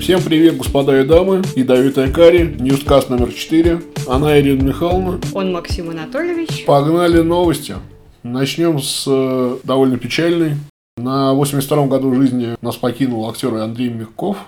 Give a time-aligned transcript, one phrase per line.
[0.00, 1.42] Всем привет, господа и дамы.
[1.56, 3.80] Ядовитая Кари, Ньюскаст номер 4.
[4.08, 5.20] Она Ирина Михайловна.
[5.34, 6.64] Он Максим Анатольевич.
[6.64, 7.76] Погнали новости.
[8.22, 10.56] Начнем с э, довольно печальной.
[10.96, 14.38] На 82-м году жизни нас покинул актер Андрей Мягков.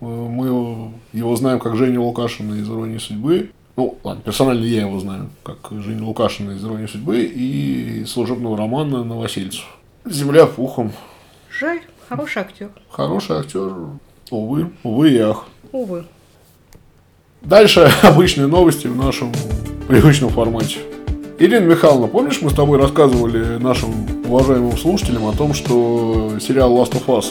[0.00, 3.50] Э, Мы его знаем как Женя Лукашина из «Иронии судьбы».
[3.76, 9.04] Ну, ладно, персонально я его знаю как Женя Лукашина из «Иронии судьбы» и служебного романа
[9.04, 9.64] «Новосельцев».
[10.04, 10.92] «Земля пухом».
[11.58, 12.70] Жаль, хороший актер.
[12.90, 13.72] Хороший актер,
[14.30, 15.46] увы, увы и ах.
[15.72, 16.04] Увы.
[17.42, 19.32] Дальше обычные новости в нашем
[19.88, 20.78] привычном формате.
[21.38, 23.90] Ирина Михайловна, помнишь, мы с тобой рассказывали нашим
[24.26, 27.26] уважаемым слушателям о том, что сериал Last of Us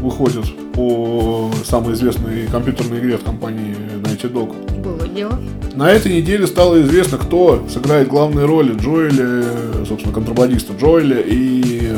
[0.00, 4.80] выходит по самой известной компьютерной игре от компании Naughty Dog.
[4.80, 5.38] Было дело.
[5.74, 11.92] На этой неделе стало известно, кто сыграет главные роли Джоэля, собственно, контрабандиста Джоэля и,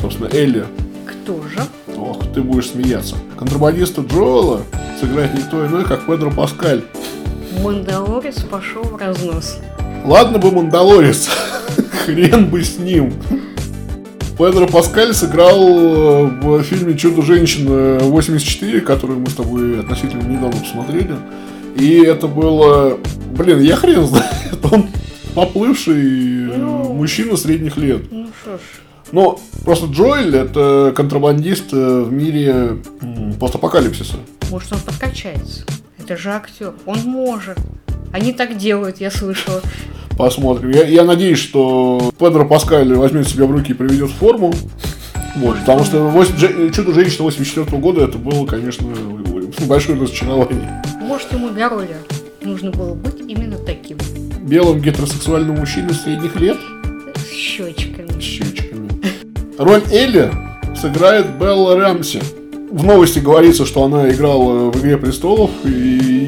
[0.00, 0.66] собственно, Элли.
[1.04, 1.60] Кто же?
[2.36, 3.16] Ты будешь смеяться.
[3.38, 4.60] Контрабандиста Джоэла
[5.00, 6.82] сыграет никто иной, как Педро Паскаль.
[7.64, 9.56] Мандалорец пошел в разнос.
[10.04, 11.30] Ладно бы Мандалорец,
[12.04, 13.14] хрен бы с ним.
[14.36, 21.16] Педро Паскаль сыграл э, в фильме «Чудо-женщина 84», который мы с тобой относительно недавно посмотрели.
[21.78, 22.98] И это было...
[23.34, 24.28] Блин, я хрен знает.
[24.70, 24.90] Он
[25.34, 26.02] поплывший
[26.54, 26.92] Ну.
[26.92, 28.02] мужчина средних лет.
[28.10, 28.60] Ну что ж,
[29.12, 32.78] Но просто Джоэль— это контрабандист э, в мире
[33.40, 34.16] постапокалипсиса.
[34.50, 35.64] может он подкачается.
[35.98, 36.72] Это же актер.
[36.86, 37.58] Он может.
[38.12, 39.60] Они так делают, я слышала.
[40.16, 40.70] Посмотрим.
[40.70, 44.52] Я, я надеюсь, что Педро Паскаль возьмет себя в руки и приведет в форму.
[45.36, 48.86] Вот, потому что восемь- Же- «Чудо-женщина» 84 года это было, конечно,
[49.66, 50.82] большое разочарование.
[51.02, 51.96] Может ему для роли
[52.40, 53.98] нужно было быть именно таким.
[54.42, 56.56] Белым гетеросексуальным мужчиной средних лет
[57.16, 58.18] С щечками.
[58.18, 58.55] с щечками.
[59.58, 60.30] Роль Элли
[60.80, 62.20] сыграет Белла Рэмси.
[62.70, 65.68] В новости говорится, что она играла в «Игре престолов», и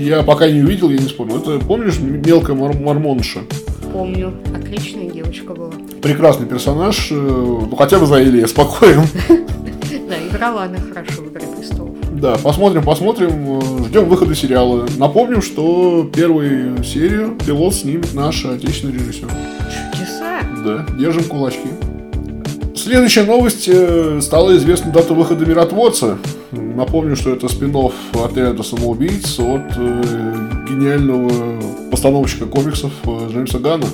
[0.08, 1.38] я пока не увидел, я не вспомнил.
[1.38, 3.40] Это, помнишь, мелкая мор- мормонша?
[3.92, 4.32] Помню.
[4.56, 5.72] Отличная девочка была.
[6.00, 9.02] Прекрасный персонаж, э, ну хотя бы за Элли я спокоен.
[10.08, 11.94] Да, играла она хорошо в «Игре престолов».
[12.12, 13.60] Да, посмотрим, посмотрим.
[13.60, 14.86] э, Ждем выхода сериала.
[14.96, 19.28] Напомним, что первую серию пилот снимет наш отечественный режиссер.
[19.92, 20.40] Чудеса.
[20.64, 21.68] Да, держим кулачки.
[22.88, 23.68] Следующая новость.
[23.68, 26.16] э, Стала известна дата выхода «Миротворца».
[26.52, 27.76] Напомню, что это спин
[28.14, 30.34] отряда самоубийц от э,
[30.70, 31.60] гениального
[31.90, 33.84] постановщика комиксов э, Джеймса Гана.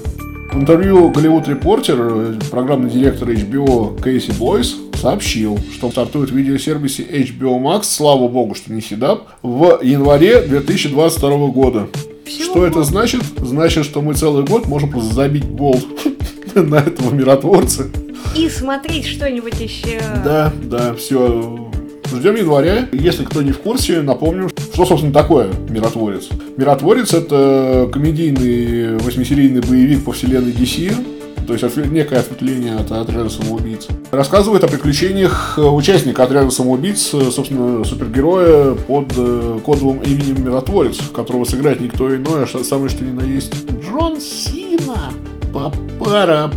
[0.52, 7.60] В интервью Голливуд Репортер программный директор HBO Кейси Блойс сообщил, что стартует в видеосервисе HBO
[7.60, 11.88] Max, слава богу, что не Седап, в январе 2022 года.
[12.24, 13.22] Всего Что это значит?
[13.38, 15.84] Значит, что мы целый год можем забить болт
[16.54, 17.86] на этого миротворца.
[18.36, 20.00] И смотреть что-нибудь еще.
[20.24, 21.70] Да, да, все.
[22.12, 22.88] Ждем января.
[22.92, 26.28] Если кто не в курсе, напомню, что, собственно, такое «Миротворец».
[26.56, 30.92] «Миротворец»— это комедийный восьмисерийный боевик по вселенной DC,
[31.46, 33.88] то есть некое ответвление от отряда самоубийц.
[34.10, 41.80] Рассказывает о приключениях участника отряда самоубийц, собственно, супергероя под э, кодовым именем Миротворец, которого сыграет
[41.80, 43.52] никто иной, а самое что ни на есть
[43.82, 45.12] Джон Сина.
[45.52, 46.50] Па-пара-па.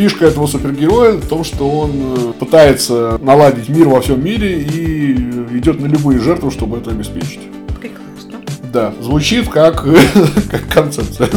[0.00, 5.12] Фишка этого супергероя в том, что он э, пытается наладить мир во всем мире и
[5.14, 7.40] э, идет на любые жертвы, чтобы это обеспечить.
[7.78, 8.38] Прекрасно.
[8.72, 9.84] Да, звучит как,
[10.50, 11.28] как концепция.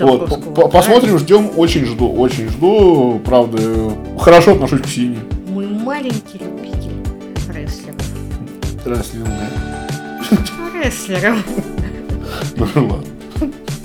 [0.00, 3.20] Вот, по- посмотрим, ждем, очень жду, очень жду.
[3.22, 3.58] Правда,
[4.18, 5.18] хорошо отношусь к Сине.
[5.48, 7.04] Мой маленький любитель
[7.52, 8.00] рестлеров.
[8.86, 9.30] Рестлинга.
[10.82, 11.36] Рестлеров.
[12.56, 13.11] Ну ладно.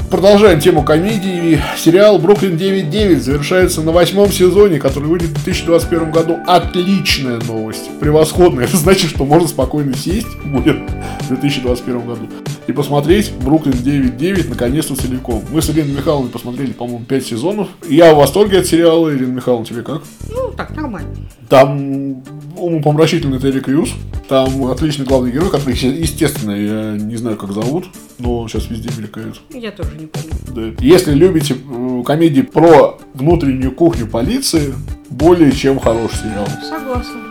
[0.10, 1.62] Продолжаем тему комедии.
[1.78, 6.40] Сериал «Бруклин 9.9» завершается на восьмом сезоне, который выйдет в 2021 году.
[6.48, 7.90] Отличная новость.
[8.00, 8.66] Превосходная.
[8.66, 10.78] Это значит, что можно спокойно сесть будет
[11.22, 12.30] в 2021 году
[12.68, 15.44] и посмотреть «Бруклин 9.9» наконец-то целиком.
[15.52, 17.70] Мы с Ириной Михайловной посмотрели, по-моему, 5 сезонов.
[17.88, 19.16] Я в восторге от сериала.
[19.16, 20.02] Ирина Михайловна, тебе как?
[20.30, 21.16] Ну, так, нормально.
[21.48, 22.24] Там
[22.58, 23.94] умопомрачительный Терри Крьюс.
[24.28, 27.86] Там отличный главный герой, который, естественно, я не знаю, как зовут,
[28.20, 29.36] но сейчас везде мелькает.
[29.52, 30.30] Я тоже не помню.
[30.54, 30.84] Да.
[30.84, 34.74] Если любите э, комедии про внутреннюю кухню полиции,
[35.10, 36.48] более чем хороший сериал.
[36.68, 37.27] Согласна.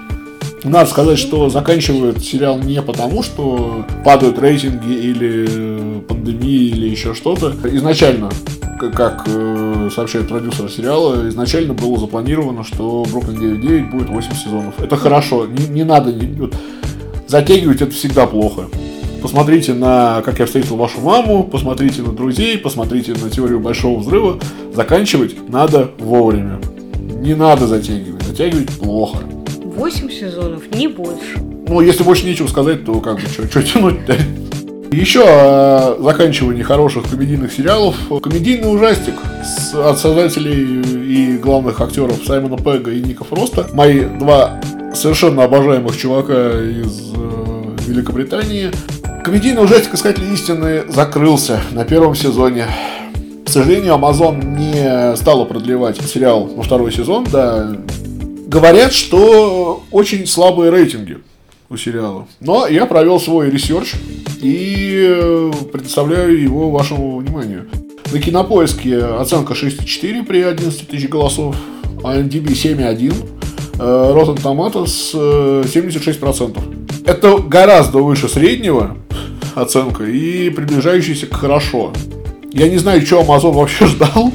[0.67, 7.15] Надо сказать, что заканчивают сериал не потому, что падают рейтинги или э, пандемия или еще
[7.15, 7.55] что-то.
[7.73, 8.31] Изначально,
[8.95, 14.75] как э, сообщает продюсер сериала, изначально было запланировано, что Бруклин 9.9 будет 8 сезонов.
[14.81, 16.57] Это хорошо, не, не надо не- вот,
[17.29, 18.63] затягивать, это всегда плохо.
[19.23, 24.39] Посмотрите на «Как я встретил вашу маму», посмотрите на «Друзей», посмотрите на «Теорию большого взрыва».
[24.75, 26.61] Заканчивать надо вовремя.
[27.21, 28.23] Не надо затягивать.
[28.23, 29.19] Затягивать плохо.
[29.77, 31.39] 8 сезонов, не больше.
[31.69, 34.17] Ну, если больше нечего сказать, то как бы что тянуть-то?
[34.91, 37.95] Еще о заканчивании хороших комедийных сериалов.
[38.23, 39.15] Комедийный ужастик
[39.45, 43.69] с, от создателей и главных актеров Саймона Пегга и Ника Фроста.
[43.75, 44.61] Мои два
[44.95, 48.71] совершенно обожаемых чувака из э, Великобритании.
[49.25, 52.67] Комедийный ужастик «Искатели истины» закрылся на первом сезоне.
[53.45, 57.27] К сожалению, Amazon не стала продлевать сериал на второй сезон.
[57.31, 57.77] Да,
[58.57, 61.19] говорят, что очень слабые рейтинги
[61.69, 62.27] у сериала.
[62.41, 63.93] Но я провел свой research
[64.41, 67.69] и э, предоставляю его вашему вниманию.
[68.11, 71.55] На кинопоиске оценка 6,4 при 11 тысяч голосов,
[71.99, 73.15] IMDb 7,1,
[73.75, 76.57] э, Rotten Tomatoes 76%.
[76.57, 78.97] Э, Это гораздо выше среднего
[79.55, 81.93] оценка и приближающийся к хорошо.
[82.53, 84.33] Я не знаю, что Amazon вообще ждал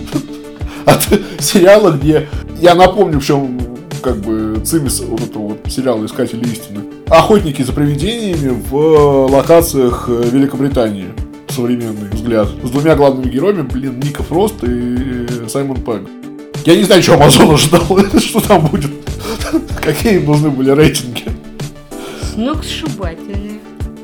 [0.86, 1.08] от
[1.40, 2.28] сериала, где...
[2.60, 3.71] Я напомню, в чем
[4.02, 6.82] как бы цимис вот этого вот сериала «Искатели истины».
[7.08, 11.10] Охотники за привидениями в локациях Великобритании.
[11.50, 12.48] Современный взгляд.
[12.64, 16.10] С двумя главными героями, блин, Ника Фрост и Саймон Пегг.
[16.66, 17.86] Я не знаю, что Амазон ожидал,
[18.20, 18.92] что там будет.
[19.82, 21.26] Какие нужны были рейтинги.
[22.34, 23.31] Сногсшибательные.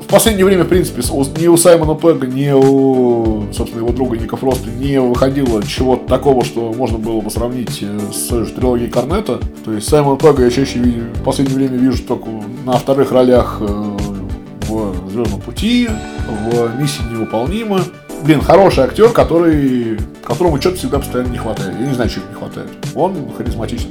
[0.08, 1.02] Последнее время, в принципе,
[1.38, 6.44] ни у Саймона Пегга, ни у, собственно, его друга Ника Фроста не выходило чего-то такого,
[6.44, 9.38] что можно было бы сравнить с трилогией Корнета.
[9.64, 12.30] То есть Саймона Пегга я чаще в последнее время вижу только
[12.64, 15.88] на вторых ролях в Звездном пути,
[16.52, 17.82] в Миссии невыполнима.
[18.24, 21.74] Блин, хороший актер, который, которому что-то всегда постоянно не хватает.
[21.78, 22.68] Я не знаю, чего не хватает.
[22.94, 23.90] Он харизматичен.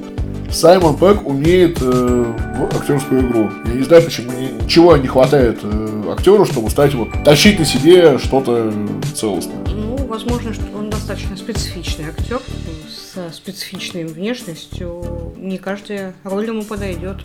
[0.52, 3.50] Саймон Пэк умеет э, в актерскую игру.
[3.66, 8.18] Я не знаю, почему ничего не хватает э, актеру, чтобы стать вот тащить на себе
[8.18, 8.72] что-то
[9.14, 9.58] целостное.
[9.68, 12.42] Ну, возможно, что он достаточно специфичный актер
[12.90, 15.34] со специфичной внешностью.
[15.38, 17.18] Не каждая роль ему подойдет.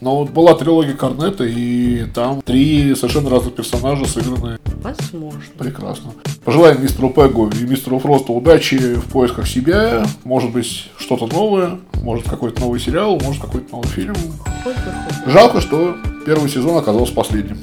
[0.00, 4.58] Но вот была трилогия Корнета, и там три совершенно разных персонажа сыграны.
[4.80, 5.42] Возможно.
[5.58, 6.12] Прекрасно.
[6.44, 10.06] Пожелаем мистеру Пегу и мистеру Фросту удачи в поисках себя.
[10.24, 11.78] Может быть, что-то новое.
[12.02, 14.14] Может, какой-то новый сериал, может, какой-то новый фильм.
[14.62, 15.30] Хоть бы.
[15.30, 15.94] Жалко, что
[16.24, 17.58] первый сезон оказался последним.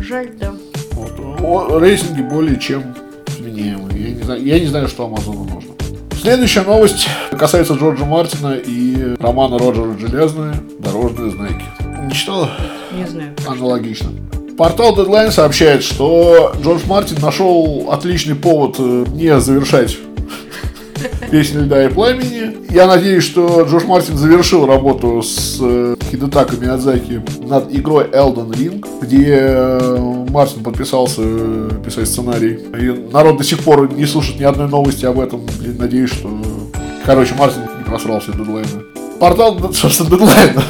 [0.00, 0.52] Жаль, да.
[0.94, 1.80] Вот.
[1.80, 2.82] Рейтинги более чем
[3.38, 3.89] вменяемые.
[4.34, 5.72] Я не знаю, я не знаю что Амазону нужно.
[6.20, 11.64] Следующая новость касается Джорджа Мартина и романа Роджера Железные «Дорожные знаки».
[12.04, 12.50] Не читала?
[12.92, 13.34] Не знаю.
[13.46, 14.10] Аналогично.
[14.56, 19.96] Портал Deadline сообщает, что Джордж Мартин нашел отличный повод э, не завершать
[21.30, 22.72] песню льда и пламени.
[22.72, 28.84] Я надеюсь, что Джордж Мартин завершил работу с э, Хидетако Миядзаки над игрой Elden Ring,
[29.00, 32.58] где э, Мартин подписался э, писать сценарий.
[32.78, 35.42] И народ до сих пор не слушает ни одной новости об этом.
[35.58, 36.28] Блин, надеюсь, что...
[37.04, 38.82] Короче, Мартин не просрался дедлайна.
[39.18, 40.60] Портал, собственно, дедлайн.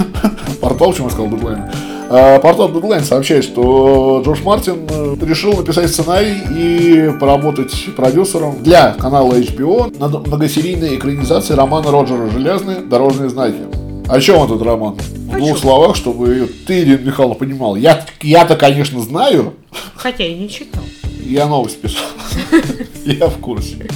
[0.61, 1.65] Портал, почему я сказал дедлайн?
[2.11, 9.35] Портал Deadline сообщает, что Джордж Мартин э, решил написать сценарий и поработать продюсером для канала
[9.35, 13.61] HBO над многосерийной экранизацией романа Роджера Железный «Дорожные знаки».
[14.09, 14.97] О чем этот роман?
[14.97, 17.77] В двух словах, чтобы ты, Ирина Михайловна, понимал.
[17.77, 19.55] Я, я-то, конечно, знаю.
[19.95, 20.83] Хотя и не читал.
[21.23, 22.09] Я новость писал.
[23.05, 23.87] Я в курсе.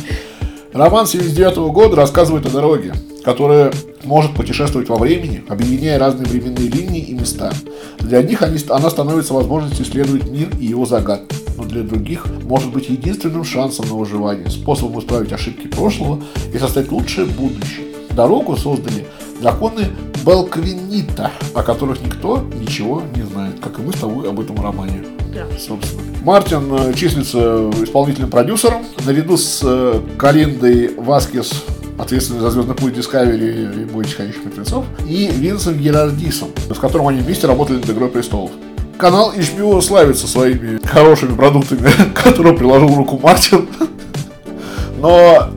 [0.73, 2.93] Роман 79 года рассказывает о дороге,
[3.25, 3.73] которая
[4.05, 7.53] может путешествовать во времени, объединяя разные временные линии и места.
[8.01, 12.73] Для одних они, она становится возможностью исследовать мир и его загадки, но для других может
[12.73, 17.87] быть единственным шансом на выживание, способом исправить ошибки прошлого и создать лучшее будущее.
[18.11, 19.07] Дорогу создали
[19.41, 19.89] драконы
[20.25, 25.05] Белквинита, о которых никто ничего не знает, как и мы с тобой об этом романе.
[25.35, 25.47] Да.
[25.59, 26.03] Собственно.
[26.23, 31.65] Мартин э, числится исполнительным продюсером наряду с э, Калиндой Васкес
[31.99, 37.21] ответственный за «Звездный путь» Discovery и «Бойтесь ходячих мертвецов», и Винсом Герардисом, с которым они
[37.21, 38.51] вместе работали над «Игрой престолов».
[38.99, 43.69] Канал HBO славится своими хорошими продуктами, к которым приложил руку Мартин.
[44.99, 45.51] Но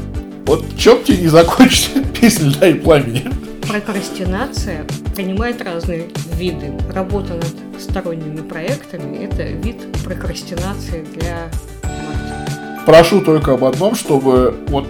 [0.46, 3.32] вот чем тебе не закончить песню «Льда и пламени»?
[3.68, 6.72] Прокрастинация принимает разные виды.
[6.94, 11.50] Работа над сторонними проектами– это вид прокрастинации для
[11.84, 12.84] Мартина.
[12.86, 14.88] Прошу только об одном, чтобы вот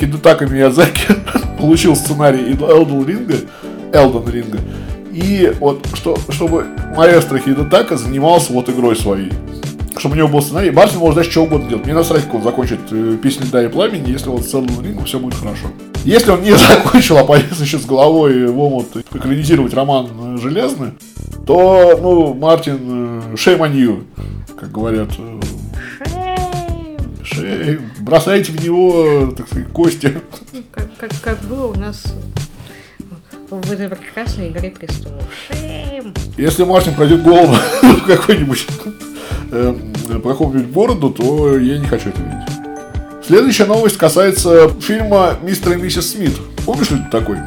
[0.00, 1.14] Хидетака Миядзаки
[1.58, 3.36] получил сценарий Элден Ринга,
[3.92, 4.58] Элден Ринга,
[5.12, 6.64] и вот что, чтобы
[6.96, 9.32] маэстро Хидетака занимался вот игрой своей.
[9.98, 10.70] Чтобы у него был сценарий.
[10.70, 11.84] Мартин может дальше что угодно делать.
[11.84, 15.04] Мне насрать, как он закончит э, песню «Да и пламени», если вот с Элден Рингом
[15.04, 15.66] все будет хорошо.
[16.04, 20.92] Если он не закончил, а полез еще с головой в омут экранизировать роман э, «Железный»,
[21.46, 24.04] то, ну, Мартин, э, shame on you,
[24.58, 25.10] как говорят.
[27.32, 27.90] Shame.
[28.00, 30.20] Бросайте в него, так сказать, кости.
[30.72, 32.04] Как, как, как было у нас
[33.50, 35.22] в этой прекрасной игре престолов.
[35.48, 36.14] Shame!
[36.36, 38.66] Если Мартин пройдет голову в какой-нибудь
[39.50, 39.74] э,
[40.08, 43.26] какому-нибудь городу, то я не хочу это видеть.
[43.26, 46.32] Следующая новость касается фильма «Мистер и миссис Смит».
[46.64, 47.38] Помнишь, что это такой?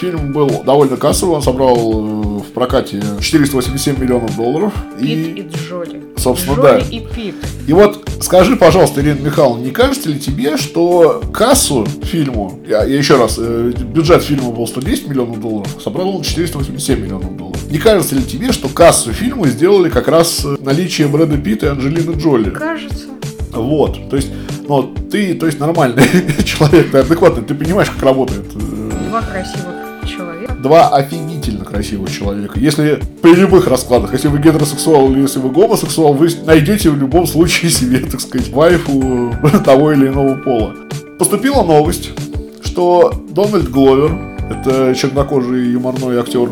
[0.00, 4.72] Фильм был довольно кассовый, он собрал э, в прокате 487 миллионов долларов.
[4.98, 6.00] Пит И, и Джоли.
[6.16, 6.78] собственно, Джоли да.
[6.78, 7.34] и Пит.
[7.66, 12.96] и вот скажи, пожалуйста, Ирина Михайловна, не кажется ли тебе, что кассу фильму, я, я
[12.96, 17.70] еще раз, э, бюджет фильма был 110 миллионов долларов, собрал он 487 миллионов долларов.
[17.70, 21.68] Не кажется ли тебе, что кассу фильму сделали как раз э, наличие Брэда Питта и
[21.68, 22.48] Анджелины Джоли?
[22.48, 23.04] Кажется.
[23.52, 24.30] Вот, то есть,
[24.66, 26.04] ну, ты, то есть, нормальный
[26.46, 28.48] человек, ты адекватный, ты понимаешь, как работает.
[28.48, 29.89] Два красивых.
[30.62, 32.60] Два офигительно красивых человека.
[32.60, 37.26] Если при любых раскладах, если вы гетеросексуал или если вы гомосексуал, вы найдете в любом
[37.26, 40.74] случае себе, так сказать, вайфу того или иного пола.
[41.18, 42.10] Поступила новость,
[42.62, 46.50] что Дональд Гловер, это чернокожий юморной актер,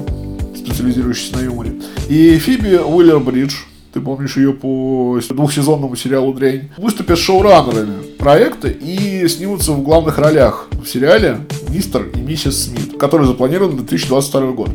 [0.57, 1.75] специализирующийся на юморе,
[2.09, 3.53] и Фиби Уиллер-Бридж,
[3.93, 7.95] ты помнишь ее по двухсезонному сериалу «Дрянь», выступят шоураннерами
[8.29, 11.39] проекта и снимутся в главных ролях в сериале
[11.71, 14.69] «Мистер и миссис Смит», который запланирован на 2022 год.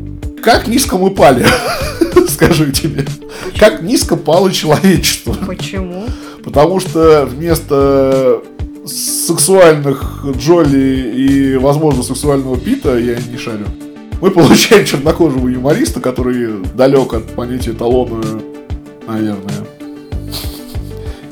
[0.44, 1.46] Как низко мы пали,
[2.30, 3.06] скажу тебе.
[3.60, 5.36] Как низко пало человечество.
[5.46, 6.06] Почему?
[6.44, 8.42] Потому что вместо
[8.88, 13.68] сексуальных Джоли и, возможно, сексуального Пита, я не шарю,
[14.20, 18.20] мы получаем чернокожего юмориста, который далек от понятия талона,
[19.06, 19.63] наверное.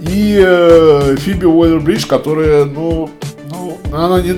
[0.02, 3.10] И э, Фиби Уоллер-Бридж, которая, ну,
[3.50, 4.34] ну, она не,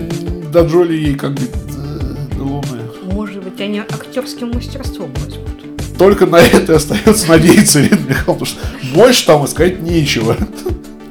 [0.52, 2.82] до Джоли ей как бы э, луны.
[3.12, 5.98] Может быть, они актерским мастерством возьмут.
[5.98, 8.60] Только на это и остается надеяться, Ирина Михайловна, потому что
[8.96, 10.36] больше там искать нечего.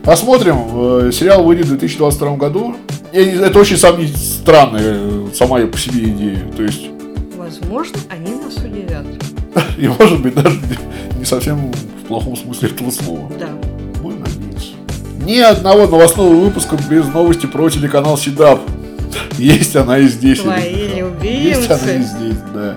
[0.03, 0.57] Посмотрим.
[1.07, 2.77] Э, Сериал выйдет в 2022 году.
[3.13, 4.99] Я не- Это очень сам- странная
[5.33, 6.47] сама по себе идея.
[6.57, 6.83] То есть,
[7.37, 9.05] Возможно, они нас удивят.
[9.79, 10.59] и может быть даже
[11.19, 13.31] не совсем в плохом смысле этого слова.
[13.39, 13.49] Да.
[15.25, 18.61] Ни одного новостного выпуска без новости про телеканал Сидап.
[19.39, 20.41] Есть она и здесь.
[20.41, 21.25] Твои Михайловна.
[21.25, 22.17] Есть она и любимцы.
[22.17, 22.77] здесь, да.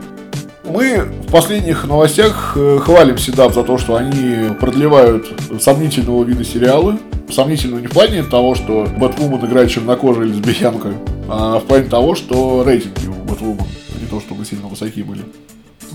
[0.63, 5.27] Мы в последних новостях э, хвалим Седап за то, что они продлевают
[5.59, 6.99] сомнительного вида сериалы.
[7.31, 10.93] Сомнительного не в плане того, что Бэтвумен играет чернокожая лесбиянка,
[11.27, 13.65] а в плане того, что рейтинги у Бэтвумен
[13.99, 15.21] не то чтобы сильно высокие были.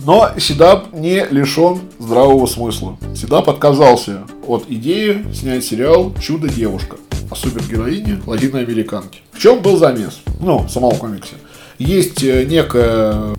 [0.04, 2.96] Но Седап не лишен здравого смысла.
[3.14, 6.96] Седап отказался от идеи снять сериал «Чудо-девушка»
[7.30, 9.20] о супергероине латиноамериканке.
[9.32, 10.20] В чем был замес?
[10.40, 11.34] Ну, в самого комиксе.
[11.78, 13.36] Есть э, некая...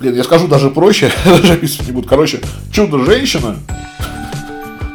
[0.00, 2.08] Блин, я скажу даже проще, даже описывать не буду.
[2.08, 2.40] Короче,
[2.72, 3.56] чудо-женщина,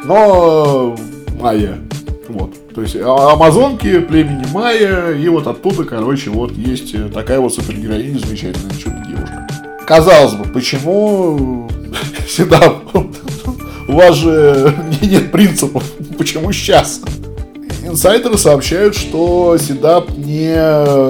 [0.04, 0.96] но
[1.40, 1.78] майя.
[2.28, 2.54] Вот.
[2.74, 7.54] То есть а- амазонки, племени майя, и вот оттуда, короче, вот есть э, такая вот
[7.54, 9.48] супергероиня замечательная чудо-девушка.
[9.90, 11.68] Казалось бы, почему
[12.24, 12.74] всегда
[13.88, 15.82] у вас же не- нет принципов,
[16.16, 17.00] почему сейчас?
[17.84, 20.54] Инсайдеры сообщают, что Седап не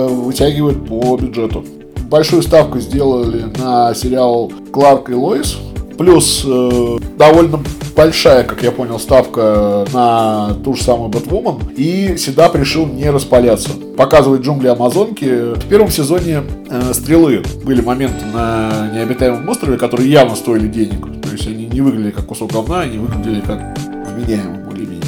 [0.09, 1.63] вытягивает по бюджету.
[2.09, 5.59] Большую ставку сделали на сериал Кларк и Лоис.
[6.01, 7.61] Плюс э, довольно
[7.95, 11.59] большая, как я понял, ставка на ту же самую Бэтвумен.
[11.77, 13.69] И Седап решил не распаляться.
[13.99, 15.53] Показывает джунгли Амазонки.
[15.57, 21.21] В первом сезоне э, Стрелы были моменты на необитаемом острове, которые явно стоили денег.
[21.21, 23.61] То есть они не выглядели как кусок говна, они выглядели как
[24.09, 25.03] вменяемо более-менее.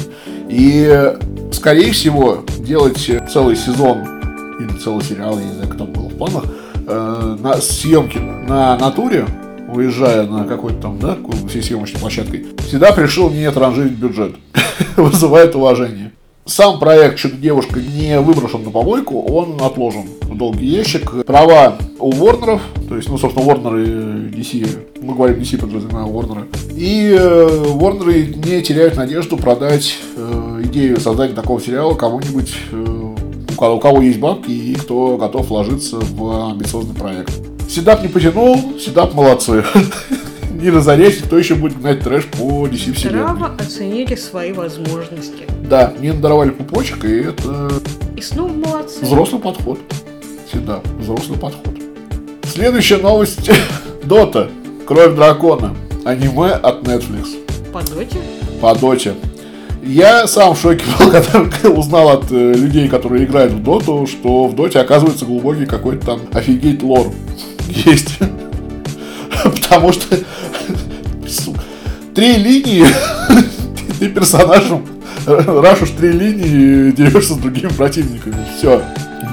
[0.47, 1.15] И,
[1.51, 4.03] скорее всего, делать целый сезон
[4.59, 6.43] или целый сериал, я не знаю, как там было в планах,
[6.85, 9.25] э, на съемки на натуре,
[9.73, 14.35] уезжая на какой-то там, да, всей съемочной площадкой, всегда решил не транжирить бюджет.
[14.97, 16.11] Вызывает уважение.
[16.45, 21.25] Сам проект «Чудо-девушка» не выброшен на помойку, он отложен в долгий ящик.
[21.25, 26.45] Права у Ворнеров, то есть, ну, собственно, Warner и DC, мы говорим DC, подразумеваем Warner.
[26.75, 33.15] И э, не теряют надежду продать э, идею создания такого сериала кому-нибудь, э,
[33.57, 37.52] у кого, есть бабки и кто готов вложиться в амбициозный проект.
[37.73, 39.65] Седап не потянул, Седап молодцы.
[40.51, 43.33] Не разоряйте, кто еще будет гнать трэш по DC вселенной.
[43.33, 45.47] Здраво оценили свои возможности.
[45.67, 47.71] Да, мне надорвали пупочек, и это
[48.15, 49.03] И снова молодцы.
[49.03, 49.79] взрослый подход.
[50.47, 51.73] Всегда взрослый подход.
[52.43, 53.49] Следующая новость.
[54.03, 54.51] Дота.
[54.85, 55.75] Кровь дракона.
[56.05, 57.39] Аниме от Netflix.
[57.73, 58.19] По доте.
[58.61, 59.15] По доте.
[59.83, 64.47] Я сам в шоке был, когда узнал от э, людей, которые играют в доту, что
[64.47, 67.07] в доте оказывается глубокий какой-то там офигеть лор
[67.73, 68.17] есть.
[69.43, 70.17] Потому что
[72.13, 72.85] три линии
[73.99, 74.85] ты персонажем
[75.25, 78.35] рашишь три линии и дерешься с другими противниками.
[78.57, 78.81] Все.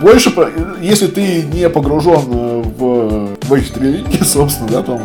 [0.01, 0.33] Больше,
[0.81, 3.01] если ты не погружен э, в
[3.51, 5.01] в эти три линии, собственно, да, там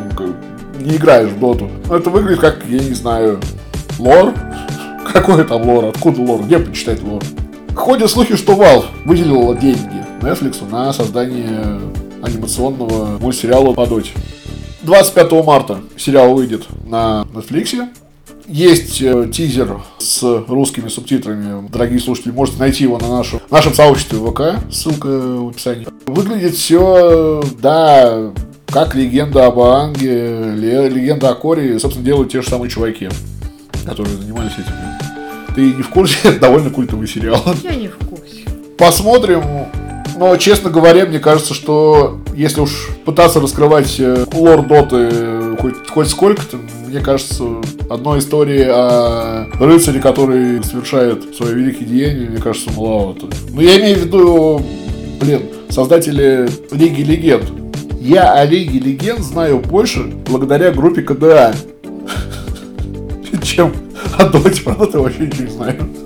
[0.80, 1.70] не играешь в доту.
[1.90, 3.40] Это выглядит как, я не знаю,
[3.98, 4.34] лор.
[5.12, 5.86] Какой там лор?
[5.86, 6.44] Откуда лор?
[6.44, 7.24] Где почитать лор?
[7.74, 11.80] Ходят слухи, что Valve выделила деньги Netflix на создание
[12.26, 14.12] анимационного мультсериала по доте.
[14.84, 17.88] 25 марта сериал выйдет на Netflix.
[18.48, 21.68] Есть э, тизер с русскими субтитрами.
[21.70, 24.64] Дорогие слушатели, можете найти его на нашем, нашем сообществе ВК.
[24.72, 25.88] Ссылка в описании.
[26.06, 28.32] Выглядит все, да,
[28.68, 31.80] как легенда об Анге, легенда о Коре.
[31.80, 33.10] Собственно, делают те же самые чуваки,
[33.84, 34.74] которые занимались этим.
[35.56, 36.18] Ты не в курсе?
[36.24, 37.42] Это довольно культовый сериал.
[37.64, 38.44] Я не в курсе.
[38.78, 39.42] Посмотрим.
[40.16, 46.10] Но, честно говоря, мне кажется, что если уж пытаться раскрывать э, лор Доты хоть, хоть
[46.10, 46.58] сколько-то,
[46.88, 47.44] мне кажется,
[47.90, 53.28] одной истории о рыцаре, который совершает свои великие деяния, мне кажется, маловато.
[53.50, 54.62] Но я имею в виду,
[55.20, 57.52] блин, создатели Лиги Легенд.
[58.00, 61.54] Я о Лиге Легенд знаю больше благодаря группе КДА,
[63.44, 63.74] чем
[64.18, 66.05] о Доте, правда, вообще ничего не знаю.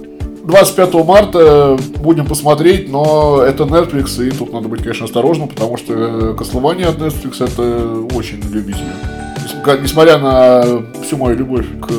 [0.49, 5.93] 25 марта будем посмотреть, но это Netflix, и тут надо быть, конечно, осторожным, потому что
[5.93, 8.87] Castlevania от Netflix это очень любители.
[9.81, 10.63] Несмотря на
[11.03, 11.89] всю мою любовь к,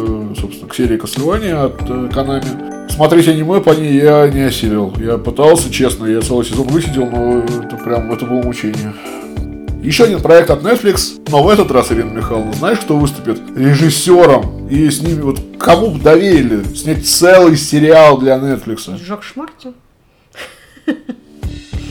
[0.40, 1.80] собственно, к серии Castlevania от
[2.12, 4.92] Konami, смотреть аниме по ней я не осилил.
[4.98, 8.92] Я пытался, честно, я целый сезон высидел, но это прям, это было мучение.
[9.82, 14.68] Еще один проект от Netflix, но в этот раз, Ирина Михайловна, знаешь, кто выступит режиссером?
[14.68, 19.02] И с ними вот кому бы доверили снять целый сериал для Netflix?
[19.02, 19.74] Жак Шмартин.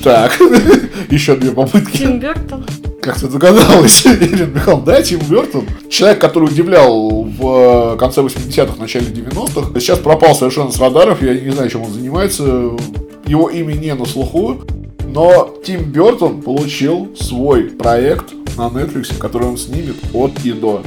[0.03, 0.39] Так,
[1.09, 1.97] еще две попытки.
[1.97, 2.63] Тим Бертон.
[3.01, 5.65] Как ты догадалась, Ирина Михайловна, да, Тим Бертон?
[5.89, 11.49] Человек, который удивлял в конце 80-х, начале 90-х, сейчас пропал совершенно с радаров, я не
[11.49, 12.43] знаю, чем он занимается,
[13.25, 14.61] его имя не на слуху.
[15.13, 20.83] Но Тим Бертон получил свой проект на Netflix, который он снимет от и до.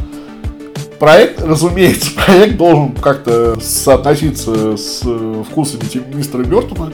[0.98, 5.02] Проект, разумеется, проект должен как-то соотноситься с
[5.50, 5.82] вкусами
[6.14, 6.92] мистера Бертона.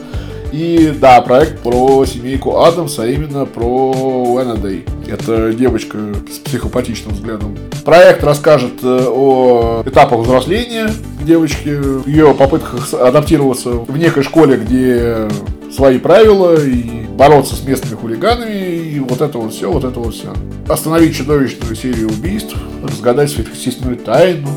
[0.51, 4.83] И да, проект про семейку Адамса, а именно про Уэннедей.
[5.07, 5.99] Это девочка
[6.31, 7.55] с психопатичным взглядом.
[7.85, 10.89] Проект расскажет э, о этапах взросления
[11.21, 15.27] девочки, ее попытках адаптироваться в некой школе, где
[15.71, 20.13] свои правила и бороться с местными хулиганами и вот это вот все, вот это вот
[20.15, 20.33] все.
[20.69, 24.47] Остановить чудовищную серию убийств, разгадать сверхъестественную тайну.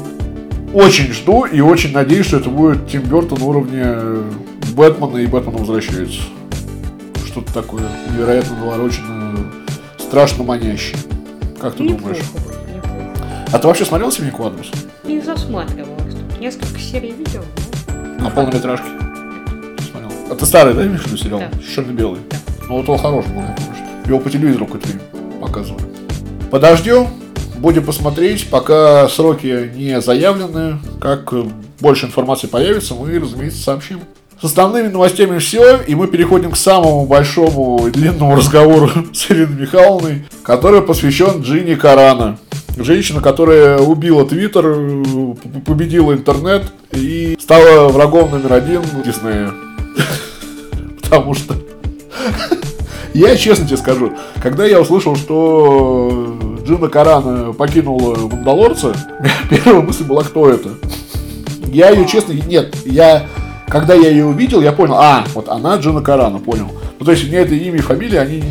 [0.72, 4.01] Очень жду и очень надеюсь, что это будет Тим Бертон уровня
[4.77, 6.20] Бэтмена и Бэтмен возвращается.
[7.27, 7.83] Что-то такое
[8.14, 9.37] невероятно навороченное,
[9.98, 10.96] страшно манящее.
[11.61, 12.18] Как ты Неплохо, думаешь?
[12.18, 13.18] неплохо.
[13.53, 14.68] А ты вообще смотрел «Семейку Адамс»?
[15.05, 16.14] Не засматривалась.
[16.14, 17.42] Тут Несколько серий видел.
[18.18, 18.87] но- На полнометражке?
[20.33, 21.40] А ты старый, да, имеешь в виду сериал?
[21.40, 21.59] Да.
[21.75, 22.21] Черно-белый.
[22.66, 24.09] Ну вот он хороший был, я помню, что.
[24.09, 25.03] Его по телевизору какое-то время
[25.42, 25.85] показывали.
[26.51, 27.09] Подождем,
[27.59, 30.79] будем посмотреть, пока сроки не заявлены.
[31.03, 31.45] Как э,
[31.81, 34.01] больше информации появится, мы, разумеется, сообщим.
[34.40, 39.61] С основными новостями все, и мы переходим к самому большому и длинному разговору с Ириной
[39.61, 42.38] Михайловной, который посвящен Джинни Карана.
[42.79, 45.35] Женщина, которая убила Твиттер, э,
[45.66, 49.53] победила интернет и стала врагом номер один Диснея.
[51.02, 51.55] Потому что
[53.14, 58.94] я честно тебе скажу, когда я услышал, что Джина Карана покинула Мандалорца,
[59.50, 60.70] первая мысль была, кто это.
[61.66, 63.26] Я ее, честно, нет, я,
[63.68, 66.70] когда я ее увидел, я понял, а, вот она Джина Карана, понял.
[66.98, 68.42] Ну, то есть, у меня это имя и фамилия, они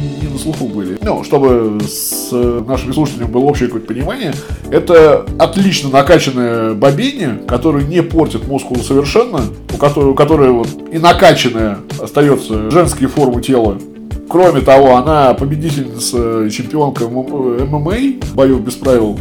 [0.42, 0.98] слуху были.
[1.02, 4.34] Ну, чтобы с э, нашими слушателями было общее какое-то понимание,
[4.70, 9.42] это отлично накачанная бобиня, которая не портит мускулы совершенно,
[9.74, 13.78] у которой, у которой вот и накачанная остается женские формы тела.
[14.30, 17.96] Кроме того, она победительница, чемпионка ММА,
[18.34, 19.20] боев без правил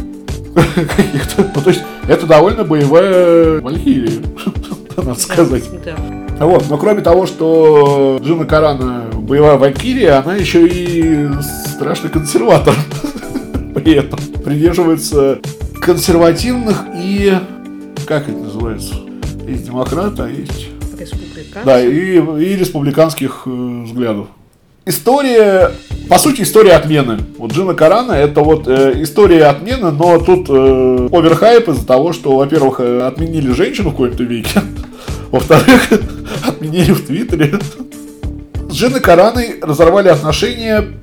[0.55, 1.51] каких-то.
[1.55, 4.21] Ну, то есть, это довольно боевая валькирия,
[4.97, 5.63] надо сказать.
[5.83, 6.20] Да.
[6.45, 11.29] Вот, но кроме того, что Джина Карана боевая валькирия, она еще и
[11.75, 12.73] страшный консерватор.
[13.75, 15.39] При этом придерживается
[15.79, 17.33] консервативных и...
[18.07, 18.95] Как это называется?
[19.47, 20.69] Есть демократы, а есть...
[21.63, 24.27] Да, и, и республиканских э, взглядов.
[24.85, 25.71] История,
[26.09, 27.19] по сути, история отмены.
[27.37, 32.35] Вот Джина Карана это вот э, история отмены, но тут э, оверхайп из-за того, что,
[32.35, 34.61] во-первых, э, отменили женщину в какой-то веке,
[35.31, 35.89] во-вторых,
[36.47, 37.59] отменили в Твиттере.
[38.69, 40.93] С Джиной Караной разорвали отношения.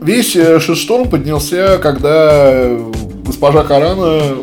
[0.00, 2.92] Весь э, шесторм поднялся, когда э,
[3.24, 4.36] госпожа Карана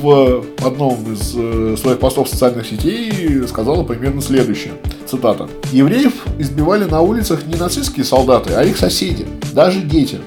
[0.00, 4.74] в одном из э, своих постов в социальных сетей сказала примерно следующее.
[5.06, 5.48] Цитата.
[5.72, 10.18] «Евреев избивали на улицах не нацистские солдаты, а их соседи, даже дети.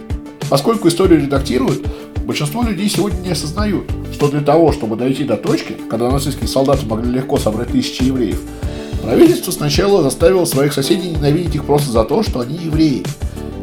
[0.50, 1.86] Поскольку историю редактируют,
[2.26, 6.86] большинство людей сегодня не осознают, что для того, чтобы дойти до точки, когда нацистские солдаты
[6.86, 8.40] могли легко собрать тысячи евреев,
[9.04, 13.04] правительство сначала заставило своих соседей ненавидеть их просто за то, что они евреи.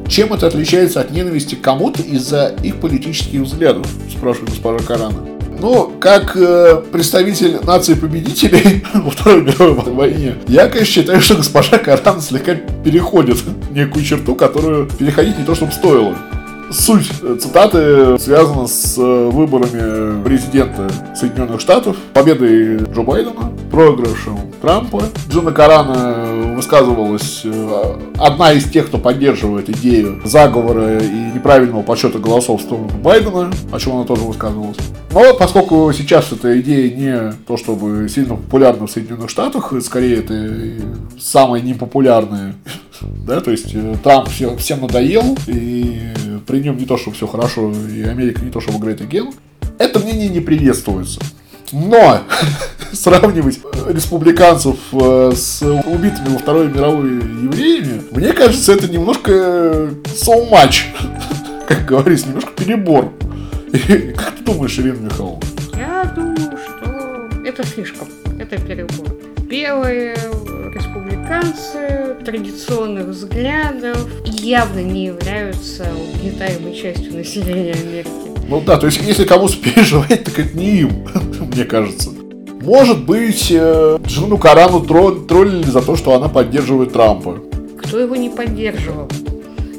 [0.08, 5.18] Чем это отличается от ненависти к кому-то из-за их политических взглядов, спрашивает госпожа Карана.
[5.60, 11.78] Ну, как э, представитель нации победителей во Второй мировой войне, я, конечно, считаю, что госпожа
[11.78, 13.38] Каран слегка переходит
[13.72, 16.16] некую черту, которую переходить не то чтобы стоило.
[16.70, 25.02] Суть цитаты связана с э, выборами президента Соединенных Штатов, победой Джо Байдена, проигрышем Трампа.
[25.30, 32.60] Джона Карана высказывалась э, одна из тех, кто поддерживает идею заговора и неправильного подсчета голосов
[32.60, 34.76] в сторону Байдена, о чем она тоже высказывалась.
[35.12, 40.84] Но поскольку сейчас эта идея не то чтобы сильно популярна в Соединенных Штатах, скорее это
[41.18, 42.54] самая непопулярная,
[43.02, 46.12] да, то есть э, Трамп всем надоел, и
[46.46, 49.34] при нем не то, что все хорошо, и Америка не то, что играет агент,
[49.78, 51.20] это мнение не приветствуется.
[51.72, 52.22] Но
[52.92, 59.32] сравнивать республиканцев э, с убитыми во Второй мировой евреями, мне кажется, это немножко
[60.06, 60.84] so much,
[61.66, 63.12] как говорится, немножко перебор.
[63.72, 65.42] И, как ты думаешь, Ирина Михайловна?
[65.76, 68.08] Я думаю, что это слишком,
[68.38, 69.14] это перебор.
[69.42, 70.16] Белые
[71.28, 78.08] республиканцы традиционных взглядов явно не являются угнетаемой частью населения Америки.
[78.48, 81.06] Ну да, то есть если кому-то переживать, так это не им,
[81.54, 82.10] мне кажется.
[82.62, 87.38] Может быть, э, жену Карану троллили за то, что она поддерживает Трампа.
[87.82, 89.08] Кто его не поддерживал?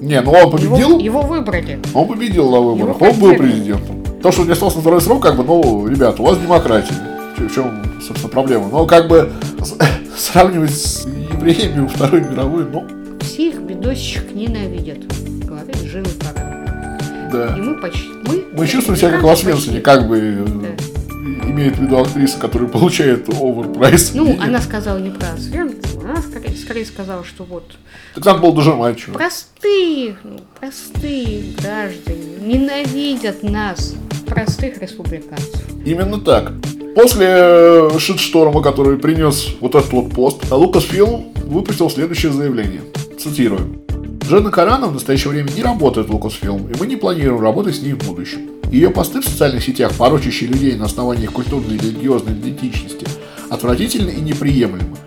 [0.02, 0.78] Не, ну он победил.
[0.78, 1.80] Его, его выбрали.
[1.94, 4.04] Он победил на выборах, он был президентом.
[4.22, 6.94] То, что он не остался на второй срок, как бы, ну, ребята, у вас демократия.
[7.38, 8.68] В чем, собственно, проблема?
[8.70, 9.32] Но как бы
[10.18, 11.06] сравнивать с
[11.39, 12.88] во Второй мировой, ну...
[13.21, 14.99] Все их бедосищек ненавидят,
[15.45, 17.30] говорит Жил Карен.
[17.32, 17.56] Да.
[17.58, 18.10] И мы почти...
[18.25, 20.45] Мы, мы чувствуем себя как в Освенцине, как бы...
[20.47, 21.49] Да.
[21.49, 24.13] Имеет в виду актриса, которая получает оверпрайс.
[24.13, 27.75] Ну, она сказала не про Освенцим, она скорее, скорее сказала, что вот...
[28.15, 28.99] Так надо было дожимать.
[28.99, 29.13] Что?
[29.13, 33.95] Простые, ну, простые граждане ненавидят нас,
[34.28, 35.63] простых республиканцев.
[35.86, 36.54] Именно так.
[37.02, 42.82] После э, шитшторма, который принес вот этот вот пост, Лукасфилм выпустил следующее заявление.
[43.18, 43.82] Цитирую.
[44.22, 47.82] Дженна Карана в настоящее время не работает в Lucasfilm, и мы не планируем работать с
[47.82, 48.50] ней в будущем.
[48.70, 53.08] Ее посты в социальных сетях, порочащие людей на основании их культурной и религиозной идентичности,
[53.50, 54.98] отвратительны и неприемлемы.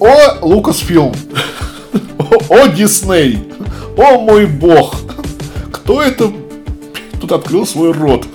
[0.00, 1.14] О, Lucasfilm!
[2.48, 3.38] О, Дисней!
[3.98, 4.96] О, мой бог!
[5.72, 6.32] Кто это
[7.20, 8.26] тут открыл свой рот?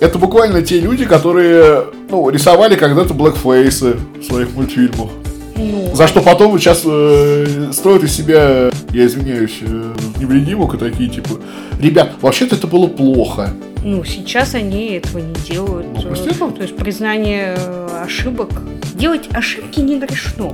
[0.00, 5.10] Это буквально те люди, которые ну, рисовали когда-то блэкфейсы в своих мультфильмах.
[5.56, 5.90] Ну.
[5.92, 11.30] За что потом сейчас э, строят из себя, я извиняюсь, э, невредимок и такие типа,
[11.80, 13.50] ребят, вообще-то это было плохо.
[13.82, 15.86] Ну, сейчас они этого не делают.
[15.94, 18.50] Ну, То есть признание э, ошибок.
[18.94, 20.52] Делать ошибки не грешно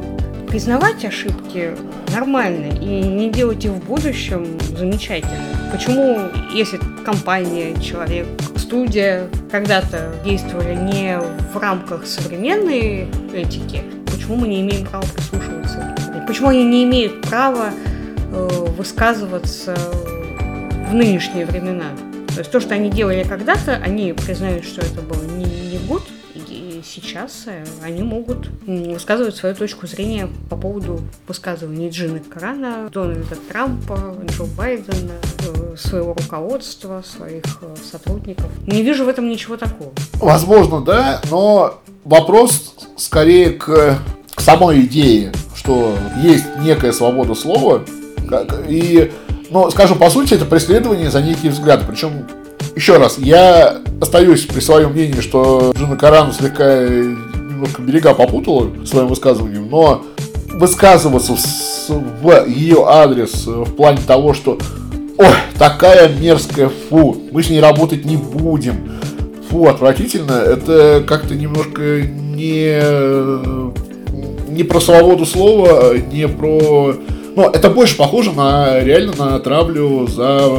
[0.55, 1.77] признавать ошибки
[2.13, 5.69] нормально и не делать их в будущем замечательно.
[5.73, 11.19] Почему, если компания, человек, студия когда-то действовали не
[11.53, 15.93] в рамках современной этики, почему мы не имеем права прислушиваться?
[16.29, 17.71] Почему они не имеют права
[18.31, 19.75] э, высказываться
[20.89, 21.87] в нынешние времена?
[22.29, 26.05] То есть то, что они делали когда-то, они признают, что это было не, не год,
[27.15, 27.45] сейчас
[27.85, 35.13] они могут высказывать свою точку зрения по поводу высказываний Джины Карана, Дональда Трампа, Джо Байдена,
[35.47, 38.47] э, своего руководства, своих э, сотрудников.
[38.67, 39.93] Не вижу в этом ничего такого.
[40.15, 43.97] Возможно, да, но вопрос скорее к,
[44.35, 47.85] к самой идее, что есть некая свобода слова,
[48.69, 49.13] и,
[49.51, 51.85] ну, скажем, по сути, это преследование за некие взгляды.
[51.87, 52.27] Причем
[52.77, 59.09] еще раз, я остаюсь при своем мнении, что Джина Карану слегка немножко берега попутала своим
[59.09, 60.05] высказыванием, но
[60.55, 61.37] высказываться
[61.89, 64.59] в, ее адрес в плане того, что
[65.19, 65.27] ой,
[65.59, 68.91] такая мерзкая, фу, мы с ней работать не будем,
[69.51, 72.81] фу, отвратительно, это как-то немножко не,
[74.51, 76.97] не про свободу слова, не про
[77.37, 80.51] но это больше похоже на реально на травлю за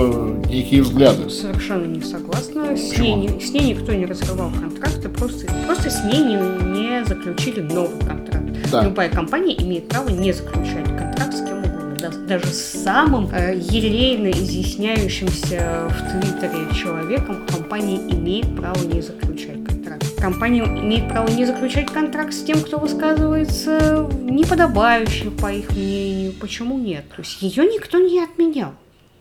[0.49, 1.29] некие взгляды.
[1.29, 2.75] Совершенно не согласна.
[2.75, 6.35] С ней, с ней никто не разрывал контракты, просто, просто с ней не,
[6.71, 8.45] не заключили новый контракт.
[8.71, 8.83] Да.
[8.83, 12.11] Любая компания имеет право не заключать контракт с кем угодно.
[12.27, 19.64] Даже с самым э, елейно изъясняющимся в Твиттере человеком компания имеет право не заключать
[20.25, 26.33] компания имеет право не заключать контракт с тем, кто высказывается неподобающе, по их мнению.
[26.41, 27.05] Почему нет?
[27.15, 28.71] То есть ее никто не отменял.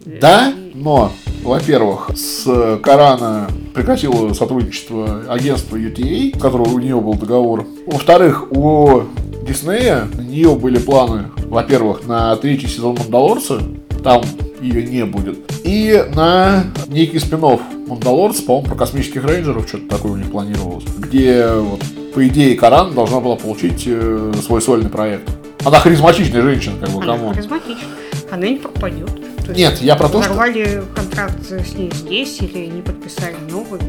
[0.00, 1.12] Да, но,
[1.42, 7.66] во-первых, с Корана прекратило сотрудничество агентства UTA, с которого у нее был договор.
[7.86, 9.02] Во-вторых, у
[9.46, 13.60] Диснея у нее были планы, во-первых, на третий сезон Мандалорца,
[14.02, 14.22] там
[14.62, 17.40] ее не будет, и на некий спин
[17.86, 21.82] Мандалорца, по-моему, про космических рейнджеров что-то такое у них планировалось, где вот
[22.14, 25.28] по идее, Коран должна была получить э, свой сольный проект.
[25.64, 27.32] Она харизматичная женщина, как бы, Она кому.
[27.32, 27.88] харизматична.
[28.30, 29.10] Она не пропадет.
[29.44, 30.34] То Нет, я про то, что...
[30.94, 33.80] контракт с ней здесь или не подписали новый,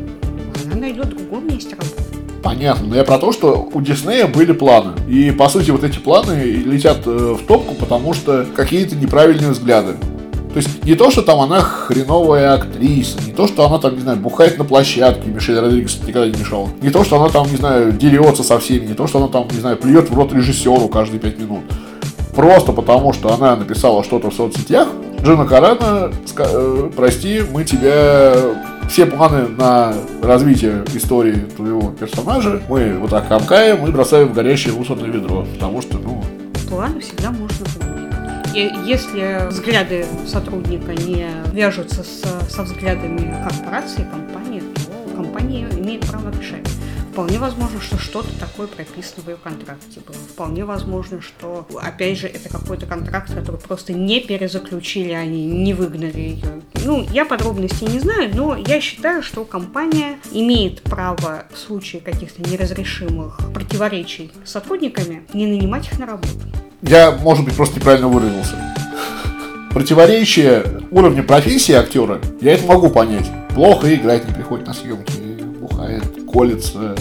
[0.65, 2.01] она найдет в другом месте работу.
[2.41, 4.93] Понятно, но я про то, что у Диснея были планы.
[5.07, 9.97] И, по сути, вот эти планы летят э, в топку, потому что какие-то неправильные взгляды.
[10.55, 13.99] То есть не то, что там она хреновая актриса, не то, что она там, не
[13.99, 17.57] знаю, бухает на площадке, Мишель Родригес никогда не мешал, не то, что она там, не
[17.57, 20.87] знаю, дерется со всеми, не то, что она там, не знаю, плюет в рот режиссеру
[20.87, 21.65] каждые пять минут.
[22.33, 24.87] Просто потому, что она написала что-то в соцсетях,
[25.21, 28.33] Джина Карана, э, прости, мы тебя
[28.87, 34.73] все планы на развитие истории твоего персонажа мы вот так комкаем и бросаем в горящее
[34.73, 36.23] мусорное ведро, потому что, ну...
[36.69, 38.04] Планы всегда можно поменять
[38.59, 46.67] если взгляды сотрудника не вяжутся с, со взглядами корпорации, компании, то компания имеет право решать.
[47.11, 50.17] Вполне возможно, что что-то такое прописано в ее контракте было.
[50.17, 56.19] Вполне возможно, что, опять же, это какой-то контракт, который просто не перезаключили, они не выгнали
[56.19, 56.61] ее.
[56.83, 62.41] Ну, я подробностей не знаю, но я считаю, что компания имеет право в случае каких-то
[62.49, 66.54] неразрешимых противоречий с сотрудниками не нанимать их на работу.
[66.87, 68.55] Я, может быть, просто неправильно выразился.
[69.71, 73.29] Противоречие уровня профессии актера, я это могу понять.
[73.55, 75.11] Плохо играть, не приходит на съемки,
[75.59, 76.95] бухает, колется,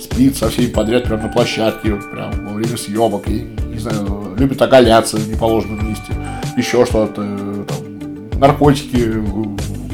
[0.00, 4.60] спит со всеми подряд прямо на площадке, прям во время съемок, и, не знаю, любит
[4.62, 6.12] оголяться в неположенном месте,
[6.56, 9.22] еще что-то, там, наркотики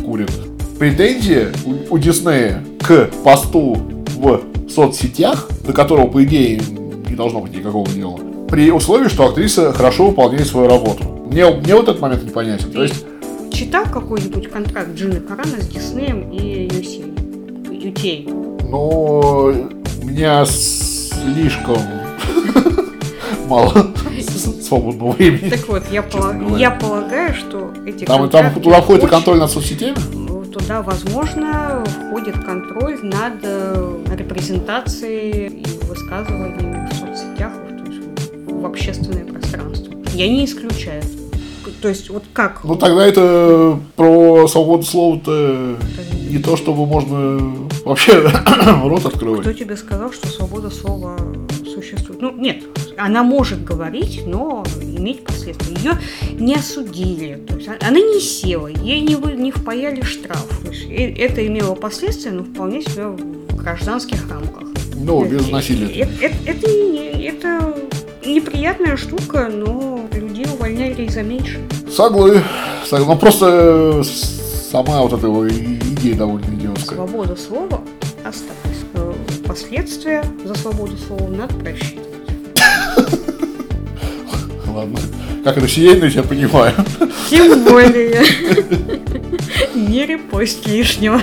[0.05, 0.31] курит.
[0.79, 3.77] Претензии у, у Диснея к посту
[4.17, 6.61] в соцсетях, до которого, по идее,
[7.09, 8.19] не должно быть никакого дела,
[8.53, 11.05] при условии, что актриса хорошо выполняет свою работу.
[11.05, 12.67] Мне, мне вот этот момент непонятен.
[12.67, 13.07] Ты То есть...
[13.51, 17.03] читал какой-нибудь контракт Джины Карана с Диснеем и Юси?
[17.73, 18.29] Ютей?
[18.29, 19.55] Ну,
[20.03, 21.79] у меня слишком
[23.49, 23.73] мало
[24.63, 25.49] свободного времени.
[25.49, 26.57] Так вот, я, пол...
[26.59, 29.15] я полагаю, что эти там, там туда входит очень...
[29.15, 29.97] контроль над соцсетями?
[30.53, 37.12] Туда, возможно, входит контроль над э, репрезентацией и высказываниями в соцсетях
[38.63, 39.93] в общественное пространство.
[40.15, 41.03] Я не исключаю.
[41.81, 42.63] То есть вот как?
[42.65, 45.77] Ну тогда это про свободу слова-то
[46.31, 48.23] не то, чтобы можно вообще
[48.85, 49.41] рот открывать.
[49.41, 51.19] Кто тебе сказал, что свобода слова
[51.65, 52.21] существует?
[52.23, 52.63] Ну нет,
[52.97, 55.77] она может говорить, но иметь последствия.
[55.77, 55.93] Ее
[56.39, 60.47] не осудили, то есть она не села, ей не, вы, не впаяли штраф.
[60.65, 64.69] То есть э, это имело последствия, но вполне себе в гражданских рамках.
[64.95, 65.89] Ну, без насилия.
[66.03, 66.71] Это, это, это,
[67.19, 67.82] это
[68.33, 71.61] неприятная штука, но людей увольняли за меньше.
[71.91, 72.43] Соглы.
[72.89, 73.07] Соглы.
[73.07, 74.03] Ну просто э,
[74.71, 76.97] сама вот эта идея довольно идиотская.
[76.97, 77.81] Свобода слова
[78.25, 78.83] осталась.
[78.95, 79.13] Э,
[79.47, 82.07] последствия за свободу слова надо просчитывать.
[84.67, 84.99] Ладно.
[85.45, 86.73] Как россиянин, я понимаю.
[87.29, 88.23] Тем более.
[89.75, 91.21] Не репост лишнего.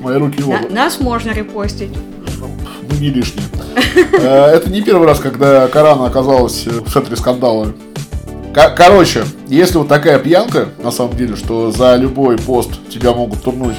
[0.00, 1.90] Мои руки Нас можно репостить.
[3.00, 3.46] Не лишние.
[4.12, 7.72] Э, это не первый раз, когда Корана оказалась в центре скандала.
[8.54, 13.76] Короче, если вот такая пьянка, на самом деле, что за любой пост тебя могут турнуть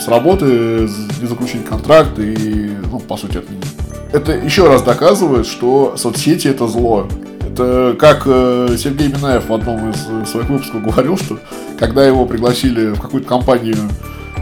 [0.00, 0.88] с работы,
[1.20, 3.66] не заключить контракт и, ну, по сути, отменить.
[4.12, 7.06] Это еще раз доказывает, что соцсети это зло.
[7.40, 11.38] Это как э, Сергей Минаев в одном из своих выпусков говорил, что
[11.78, 13.76] когда его пригласили в какую-то компанию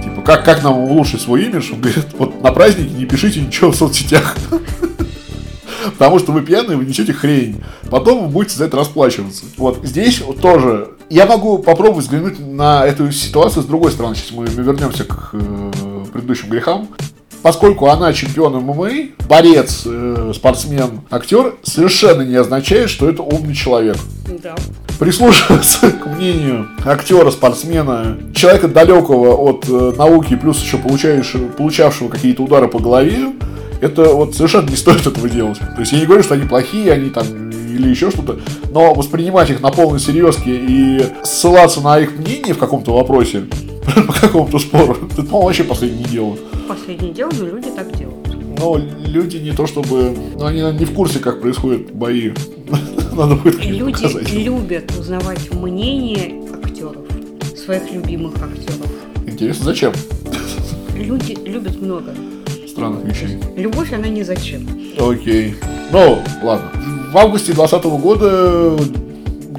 [0.06, 1.72] Типа, как, как нам улучшить свой имидж?
[1.72, 4.36] Он говорит, вот на празднике не пишите ничего в соцсетях.
[5.98, 7.60] Потому что вы пьяные, вы несете хрень.
[7.90, 9.46] Потом вы будете за это расплачиваться.
[9.56, 14.14] Вот здесь тоже я могу попробовать взглянуть на эту ситуацию с другой стороны.
[14.14, 16.88] Сейчас мы вернемся к э, предыдущим грехам.
[17.42, 18.90] Поскольку она чемпион ММА,
[19.28, 23.96] борец, э, спортсмен, актер, совершенно не означает, что это умный человек.
[24.40, 24.54] Да
[24.98, 32.42] прислушиваться к мнению актера, спортсмена, человека далекого от э, науки, плюс еще получающего, получавшего какие-то
[32.42, 33.32] удары по голове,
[33.80, 35.58] это вот совершенно не стоит этого делать.
[35.58, 37.26] То есть я не говорю, что они плохие, они там
[37.76, 38.38] или еще что-то,
[38.70, 43.44] но воспринимать их на полной серьезке и ссылаться на их мнение в каком-то вопросе,
[44.06, 46.36] по какому-то спору, это, по-моему, вообще последнее дело.
[46.68, 48.16] Последнее дело, но люди так делают.
[48.58, 50.16] Но люди не то чтобы...
[50.34, 52.32] Ну, они не в курсе, как происходят бои.
[53.16, 54.32] Надо будет Люди показать.
[54.32, 56.96] любят узнавать мнение актеров.
[57.56, 58.90] своих любимых актеров.
[59.26, 59.92] Интересно, зачем?
[60.94, 62.12] Люди любят много.
[62.68, 63.38] Странных вещей.
[63.56, 64.66] Любовь, она не зачем.
[64.98, 65.56] Окей.
[65.92, 66.70] Ну, ладно.
[67.12, 68.76] В августе 2020 года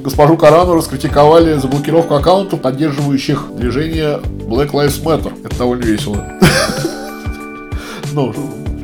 [0.03, 5.33] госпожу Карану раскритиковали за блокировку аккаунтов, поддерживающих движение Black Lives Matter.
[5.43, 6.23] Это довольно весело.
[8.13, 8.33] Ну,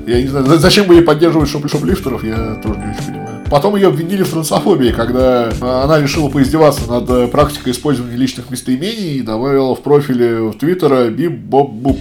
[0.06, 3.23] я не знаю, зачем бы ей поддерживать шоп-лифтеров, я тоже не очень понимаю.
[3.54, 9.20] Потом ее обвинили в трансофобии, когда она решила поиздеваться над э, практикой использования личных местоимений
[9.20, 12.00] и добавила в профиле в Твиттера бип боб буп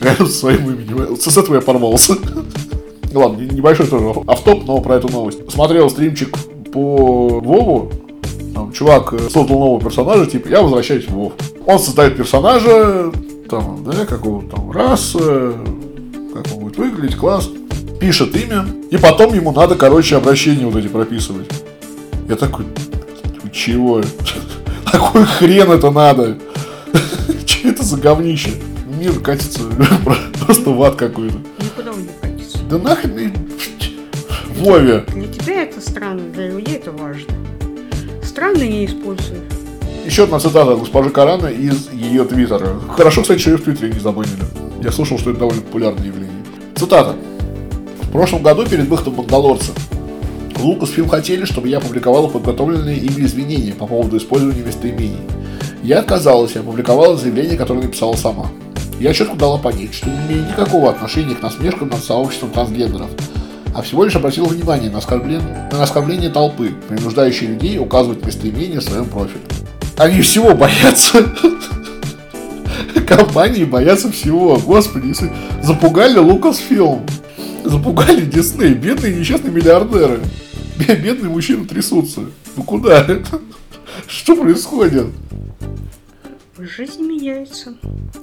[0.00, 1.14] рядом своим именем.
[1.18, 2.14] С этого я порвался.
[3.12, 5.40] Ладно, небольшой тоже автоп, но про эту новость.
[5.52, 6.38] Смотрел стримчик
[6.72, 7.92] по Вову,
[8.54, 11.34] там, чувак э, создал нового персонажа, типа, я возвращаюсь в Вов.
[11.66, 13.12] Он создает персонажа,
[13.50, 15.52] там, да, какого там раса,
[16.32, 17.50] как он будет выглядеть, класс.
[18.04, 21.50] Пишет имя, и потом ему надо, короче, обращения вот эти прописывать.
[22.28, 22.66] Я такой,
[23.50, 24.02] чего?
[24.92, 26.36] Какой хрен это надо?
[27.46, 28.50] Че это за говнище?
[29.00, 29.60] Мир катится
[30.44, 31.38] просто в ад какой-то.
[31.60, 32.58] Никуда он не катится.
[32.68, 33.32] Да нахрен
[34.58, 35.06] Вове.
[35.14, 37.32] Для тебя это странно, для людей это важно.
[38.22, 39.40] Странно не использую.
[40.04, 42.78] Еще одна цитата госпожи Карана из ее твиттера.
[42.98, 44.44] Хорошо, кстати, что ее в твиттере не забанили.
[44.82, 46.44] Я слышал, что это довольно популярное явление.
[46.76, 47.16] Цитата.
[48.14, 49.72] Прошлом году перед выходом «Мандалорца»
[50.60, 55.18] Лукасфилм хотели, чтобы я опубликовала подготовленные ими извинения по поводу использования местоимений.
[55.82, 58.46] Я отказалась и опубликовала заявление, которое написала сама.
[59.00, 63.10] Я четко дала понять, что не имею никакого отношения к насмешкам над сообществом трансгендеров,
[63.74, 68.84] а всего лишь обратила внимание на оскорбление, на оскорбление толпы, принуждающие людей указывать местоимение в
[68.84, 69.42] своем профиле.
[69.96, 71.18] Они всего боятся.
[73.08, 74.56] Компании боятся всего.
[74.56, 75.12] Господи,
[75.62, 77.04] запугали Лукасфилм,
[77.64, 80.20] запугали Дисней, бедные несчастные миллиардеры.
[80.78, 82.22] Бедные мужчины трясутся.
[82.56, 83.06] Ну куда?
[84.06, 85.06] Что происходит?
[86.58, 87.74] Жизнь меняется.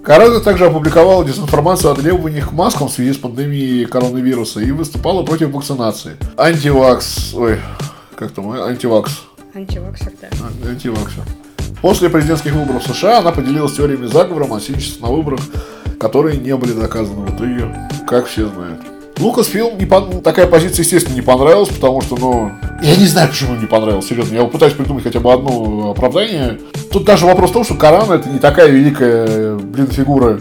[0.03, 5.23] Карада также опубликовала дезинформацию о требованиях к маскам в связи с пандемией коронавируса и выступала
[5.23, 6.15] против вакцинации.
[6.37, 7.33] Антивакс...
[7.33, 7.59] Ой,
[8.15, 8.49] как там?
[8.51, 9.23] Антивакс.
[9.53, 10.29] Антиваксер, да.
[10.41, 11.23] А, антиваксер.
[11.81, 15.41] После президентских выборов США она поделилась теориями заговора, мошенничества на выборах,
[15.99, 18.81] которые не были доказаны в итоге, как все знают.
[19.21, 20.21] Лукас фильм не пон...
[20.21, 24.35] такая позиция, естественно, не понравилась, потому что, ну, я не знаю, почему не понравилась, серьезно.
[24.35, 26.59] Я пытаюсь придумать хотя бы одно оправдание.
[26.91, 30.39] Тут даже вопрос в том, что Корана это не такая великая, блин, фигура.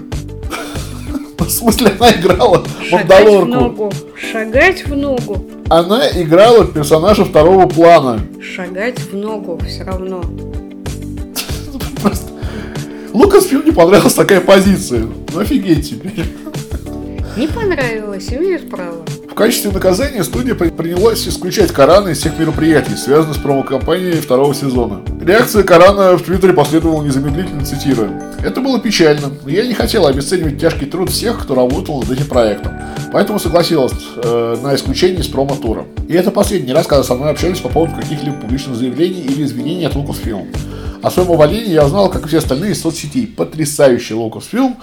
[1.39, 2.65] В смысле, она играла
[3.45, 3.93] ногу.
[4.17, 5.45] Шагать в ногу.
[5.69, 8.21] Она играла персонажа второго плана.
[8.41, 10.25] Шагать в ногу все равно.
[13.13, 15.07] Лукас фильм не понравилась такая позиция.
[15.35, 16.25] Ну офигеть теперь.
[17.37, 19.05] Не понравилось, имеют право.
[19.31, 25.01] В качестве наказания студия принялась исключать Корана из всех мероприятий, связанных с промо-компанией второго сезона.
[25.25, 28.21] Реакция Корана в Твиттере последовала незамедлительно, цитирую.
[28.45, 32.27] «Это было печально, но я не хотела обесценивать тяжкий труд всех, кто работал над этим
[32.27, 32.73] проектом,
[33.13, 35.87] поэтому согласилась э, на исключение из промо-тура.
[36.09, 39.87] И это последний раз, когда со мной общались по поводу каких-либо публичных заявлений или извинений
[39.87, 40.49] от Lucasfilm.
[41.03, 43.27] О своем увольнении я узнал, как и все остальные из соцсетей.
[43.27, 44.77] Потрясающий Lucasfilm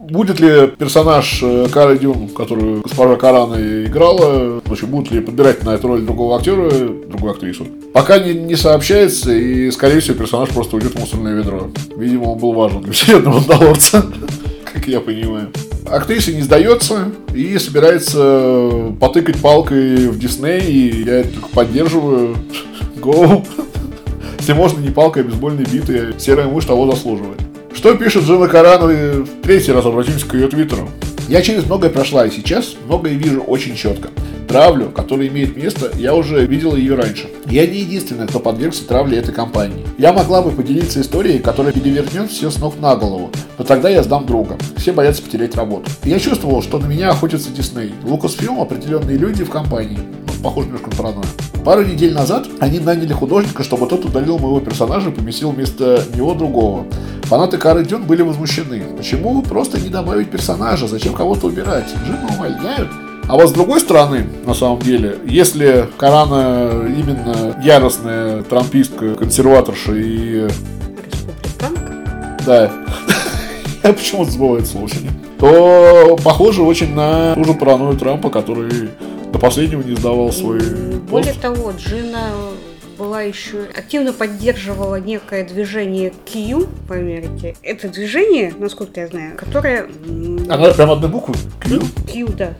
[0.00, 5.62] Будет ли персонаж э, Кары Дюн, которую госпожа Карана играла, в общем, будут ли подбирать
[5.62, 7.66] на эту роль другого актера, другую актрису?
[7.92, 11.70] Пока не, не сообщается, и, скорее всего, персонаж просто уйдет в мусорное ведро.
[11.98, 14.06] Видимо, он был важен для вселенного Мандалорца,
[14.72, 15.50] как я понимаю.
[15.84, 22.36] Актриса не сдается и собирается потыкать палкой в Дисней, и я это только поддерживаю.
[22.96, 23.46] Go!
[24.38, 26.14] Если можно, не палкой, а бейсбольной битой.
[26.18, 27.49] Серая мышь того заслуживает.
[27.74, 29.26] Что пишет Джина Каран?
[29.42, 30.90] Третий раз обратимся к ее твиттеру.
[31.28, 34.08] Я через многое прошла, и сейчас многое вижу очень четко.
[34.48, 37.28] Травлю, которая имеет место, я уже видела ее раньше.
[37.46, 39.86] Я не единственная, кто подвергся травле этой компании.
[39.96, 44.02] Я могла бы поделиться историей, которая перевернет все с ног на голову, но тогда я
[44.02, 44.58] сдам друга.
[44.76, 45.88] Все боятся потерять работу.
[46.02, 47.94] я чувствовал, что на меня охотятся Дисней.
[48.02, 50.00] Лукасфилм определенные люди в компании.
[50.42, 51.26] Похоже немножко на паранойю.
[51.64, 56.34] Пару недель назад они наняли художника, чтобы тот удалил моего персонажа и поместил вместо него
[56.34, 56.86] другого.
[57.24, 58.82] Фанаты Кары Дюн были возмущены.
[58.96, 60.88] Почему просто не добавить персонажа?
[60.88, 61.86] Зачем кого-то убирать?
[62.06, 62.88] Жена увольняют?
[63.28, 70.48] А вот с другой стороны, на самом деле, если Карана именно яростная трампистка, консерваторша и...
[72.44, 72.72] Да.
[73.84, 74.88] Я почему-то забываю это слово
[75.38, 78.90] То похоже очень на ту же паранойю Трампа, который
[79.32, 80.60] до последнего не сдавал свой
[81.08, 82.30] Более того, Джина
[82.98, 87.56] была еще активно поддерживала некое движение Q в Америке.
[87.62, 89.88] Это движение, насколько я знаю, которое...
[90.48, 91.34] Она прям одной буквы?
[91.60, 91.80] Q?
[92.12, 92.54] Q, да.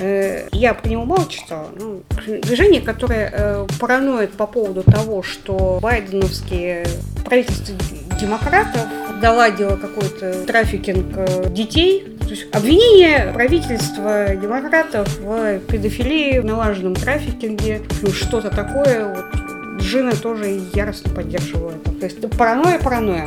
[0.00, 1.68] Э, я по нему мало читала.
[1.78, 2.02] Ну,
[2.42, 6.86] движение, которое э, параноид по поводу того, что байденовские
[7.24, 7.74] правительство
[8.20, 8.86] демократов
[9.24, 12.04] доладила какой-то трафикинг э, детей.
[12.20, 19.06] То есть обвинение правительства демократов в педофилии, в налаженном трафикинге, ну, что-то такое.
[19.06, 21.90] Вот, Джина тоже яростно поддерживала это.
[21.92, 23.26] То есть паранойя, паранойя.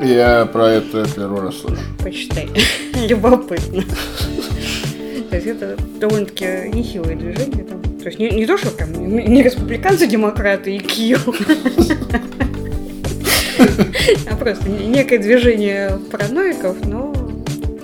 [0.00, 1.82] Я про это первый раз слышу.
[2.02, 2.48] Почитай.
[3.06, 3.82] Любопытно.
[5.28, 7.64] То есть это довольно-таки нехилое движение.
[7.64, 7.82] Там.
[7.82, 11.28] То есть не, не то, что там не республиканцы, демократы и Киев.
[14.30, 17.12] А просто некое движение параноиков, но...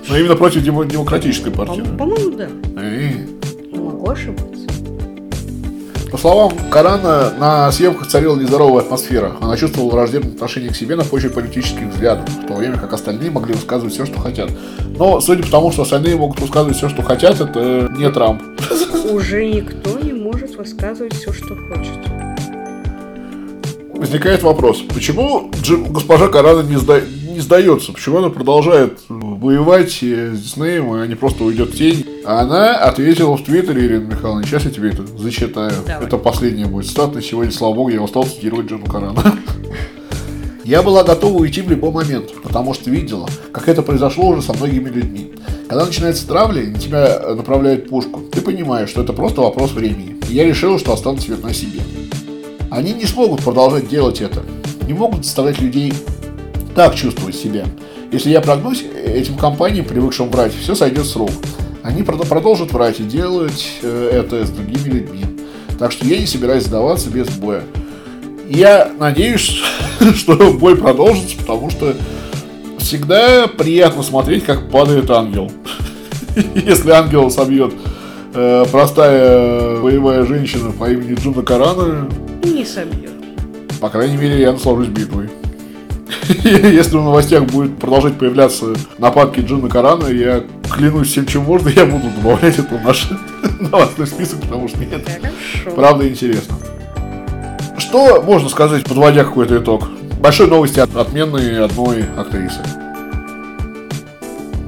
[0.07, 1.83] Но именно против демократической партии.
[1.97, 2.47] По-моему, да.
[3.71, 4.49] Могу ошибаться.
[6.11, 9.33] По словам Корана, на съемках царила нездоровая атмосфера.
[9.41, 13.29] Она чувствовала враждебное отношение к себе на почве политических взглядов, в то время как остальные
[13.29, 14.49] могли высказывать все, что хотят.
[14.97, 18.41] Но, судя по тому, что остальные могут высказывать все, что хотят, это не Трамп.
[19.11, 22.28] Уже никто не может высказывать все, что хочет.
[23.99, 25.51] Возникает вопрос, почему
[25.89, 27.01] госпожа Корана не, сда...
[27.01, 27.91] не сдается?
[27.91, 32.05] Почему она продолжает воевать с Диснеем, и они просто уйдет в тень?
[32.25, 35.73] А она ответила в Твиттере, Ирина Михайловна, сейчас я тебе это зачитаю.
[35.85, 36.07] Давай.
[36.07, 36.95] Это последнее будет.
[36.95, 39.21] На сегодня, слава богу, я устал цитировать Джону Карана.
[40.63, 44.53] Я была готова уйти в любой момент, потому что видела, как это произошло уже со
[44.53, 45.31] многими людьми.
[45.67, 50.15] Когда начинается травля, и на тебя направляют пушку, ты понимаешь, что это просто вопрос времени.
[50.29, 51.79] И я решила, что останусь верна себе.
[52.69, 54.43] Они не смогут продолжать делать это.
[54.87, 55.93] Не могут заставлять людей
[56.75, 57.65] так чувствовать себя.
[58.11, 61.31] Если я прогнусь, этим компаниям, привыкшим врать, все сойдет с рук.
[61.83, 65.25] Они продолжат врать и делать э, это с другими людьми.
[65.77, 67.63] Так что я не собираюсь сдаваться без боя.
[68.49, 69.61] Я надеюсь,
[70.15, 71.95] что бой продолжится, потому что
[72.79, 75.51] всегда приятно смотреть, как падает ангел.
[76.55, 77.73] Если ангел собьет
[78.33, 82.09] э, простая боевая женщина по имени Джуна Карана...
[82.43, 83.11] Не собьет.
[83.79, 85.29] По крайней мере, я наслажусь битвой.
[86.43, 91.85] Если в новостях будет продолжать появляться нападки Джина Карана, я клянусь всем, чем можно, я
[91.85, 93.09] буду добавлять это в наш
[93.59, 95.11] новостной список, потому что мне это
[95.75, 96.55] правда интересно.
[97.77, 99.89] Что можно сказать, подводя какой-то итог?
[100.19, 102.59] Большой новости от отмены одной актрисы.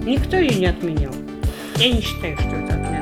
[0.05, 1.12] Никто ее не отменял.
[1.78, 3.01] Я не считаю, что это отмена.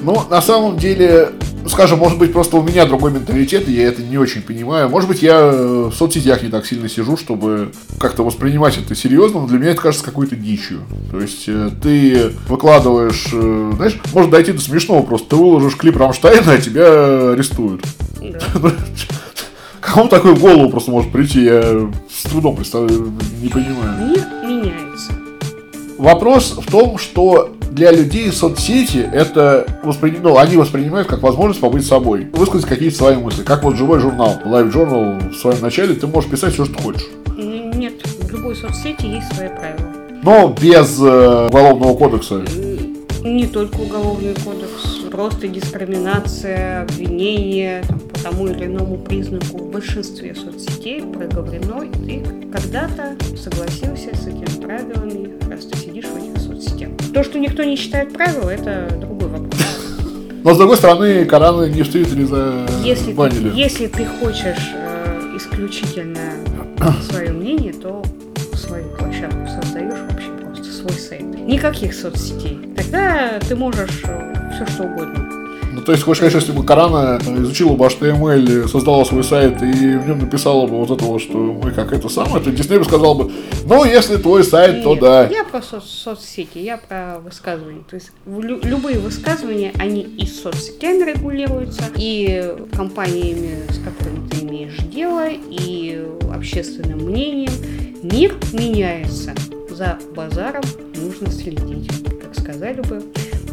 [0.00, 1.30] Ну, на самом деле,
[1.66, 4.88] скажем, может быть, просто у меня другой менталитет, и я это не очень понимаю.
[4.88, 9.46] Может быть, я в соцсетях не так сильно сижу, чтобы как-то воспринимать это серьезно, но
[9.46, 10.80] для меня это кажется какой-то дичью.
[11.10, 15.30] То есть э, ты выкладываешь, э, знаешь, может дойти до смешного просто.
[15.30, 17.84] Ты выложишь клип Рамштайна, а тебя арестуют.
[18.20, 18.70] Да.
[19.80, 24.08] Кому такой в голову просто может прийти, я с трудом представляю, не понимаю.
[24.08, 25.12] Мир меняется.
[25.96, 30.18] Вопрос в том, что для людей соцсети это воспри...
[30.22, 33.42] ну, они воспринимают как возможность побыть собой, высказать какие-то свои мысли.
[33.42, 37.06] Как вот живой журнал, Live Journal в своем начале, ты можешь писать все, что хочешь.
[37.36, 39.88] Нет, в любой соцсети есть свои правила.
[40.22, 42.42] Но без э, уголовного кодекса.
[43.22, 50.32] Не только уголовный кодекс, просто дискриминация, обвинение там, по тому или иному признаку в большинстве
[50.32, 56.90] соцсетей проговорено, и ты когда-то согласился с этими правилами, раз ты сидишь в этих соцсетях.
[57.12, 59.60] То, что никто не считает правила, это другой вопрос.
[60.44, 65.36] Но с другой стороны, Кораны не в Твиттере за если ты, если ты хочешь э,
[65.36, 66.30] исключительно
[67.10, 68.04] свое мнение, то
[68.54, 71.22] свою площадку создаешь вообще просто свой сайт.
[71.22, 72.72] Никаких соцсетей.
[72.76, 75.28] Тогда ты можешь э, все что угодно.
[75.70, 79.96] Ну, то есть, хочешь сказать, если бы Корана изучила бы HTML, создала свой сайт и
[79.96, 82.84] в нем написала бы вот это вот, что мы как это самое, то Дисней бы
[82.84, 83.30] сказал бы,
[83.66, 85.28] ну, если твой сайт, Нет, то да.
[85.28, 87.82] Я про со- соцсети, я про высказывания.
[87.88, 94.76] То есть, лю- любые высказывания, они и соцсетями регулируются, и компаниями, с которыми ты имеешь
[94.78, 96.04] дело, и
[96.34, 97.52] общественным мнением.
[98.02, 99.32] Мир меняется.
[99.70, 100.62] За базаром
[100.96, 101.88] нужно следить,
[102.20, 103.02] как сказали бы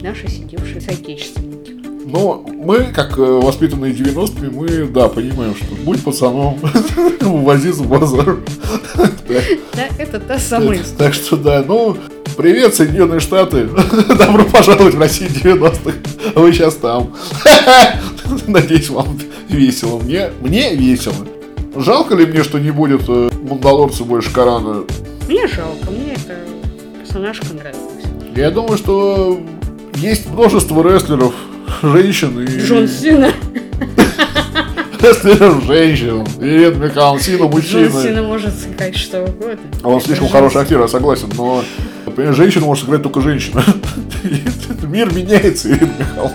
[0.01, 1.75] наши сидевшие соотечественники.
[2.05, 6.59] Но мы, как э, воспитанные 90-ми, мы, да, понимаем, что будь пацаном,
[7.21, 8.37] увози за базар.
[9.73, 11.97] Да, это та самая Так что, да, ну,
[12.37, 13.67] привет, Соединенные Штаты.
[14.17, 15.93] Добро пожаловать в Россию 90-х.
[16.35, 17.13] Вы сейчас там.
[18.47, 19.19] Надеюсь, вам
[19.49, 19.99] весело.
[19.99, 21.15] Мне, мне весело.
[21.75, 24.83] Жалко ли мне, что не будет э, Мандалорца больше Корана?
[25.27, 26.37] Мне жалко, мне это
[26.99, 28.05] персонажка нравилась.
[28.35, 29.39] Я думаю, что
[29.95, 31.33] есть множество рестлеров,
[31.81, 32.61] женщин и...
[32.61, 33.31] Джон Сина.
[34.99, 36.25] Рестлеров женщин.
[36.41, 37.87] И Эд Михаил Сина мужчина.
[37.87, 39.59] Джон Сина может сыграть что угодно.
[39.83, 41.63] А он слишком хороший актер, я согласен, но
[42.05, 43.63] понимаешь, женщину может сыграть только женщина.
[44.83, 46.31] Мир меняется, Ирина Михаил.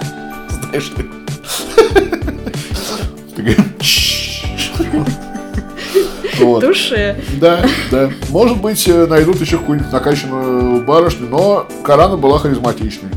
[0.48, 1.04] Знаешь ли.
[6.40, 6.60] Вот.
[6.60, 7.16] Душе.
[7.38, 8.10] Да, да.
[8.30, 13.10] Может быть, э, найдут еще какую-нибудь накачанную барышню, но Карана была харизматичной.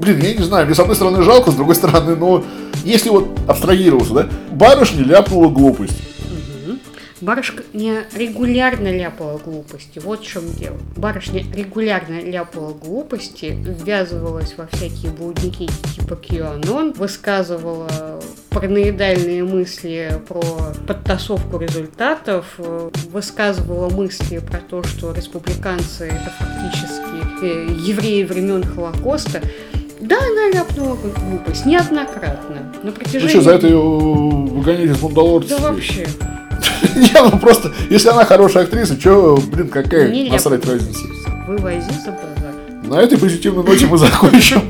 [0.00, 2.42] Блин, я не знаю, мне с одной стороны жалко, с другой стороны, но
[2.84, 6.00] если вот абстрагироваться, да, барышня ляпнула глупость.
[7.20, 10.78] Барышня регулярно ляпала глупости, вот в чем дело.
[10.96, 20.40] Барышня регулярно ляпала глупости, ввязывалась во всякие блудники типа QAnon, высказывала параноидальные мысли про
[20.86, 29.42] подтасовку результатов, высказывала мысли про то, что республиканцы это фактически э, евреи времен Холокоста.
[30.10, 32.72] Да, она ляпнула глупость неоднократно.
[32.82, 33.26] На протяжении...
[33.26, 35.56] Вы что, за это ее выгоняете из Мандалорца?
[35.56, 36.04] Да вообще.
[36.96, 41.02] Не, ну просто, если она хорошая актриса, что, блин, какая не насрать разница?
[41.46, 42.54] Вывози за базар.
[42.82, 44.62] На этой позитивной ноте мы закончим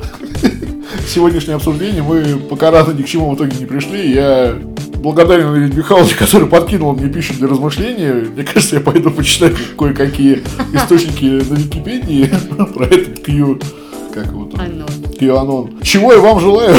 [1.09, 2.03] сегодняшнее обсуждение.
[2.03, 4.13] Мы пока рано ни к чему в итоге не пришли.
[4.13, 4.59] Я
[4.97, 8.13] благодарен Андрею Михайловичу, который подкинул мне пищу для размышления.
[8.13, 10.43] Мне кажется, я пойду почитать кое-какие
[10.75, 12.31] источники на Википедии
[12.75, 13.59] про этот Q...
[14.13, 14.61] Как его там?
[15.21, 15.83] Q-анон.
[15.83, 16.75] Чего я вам желаю.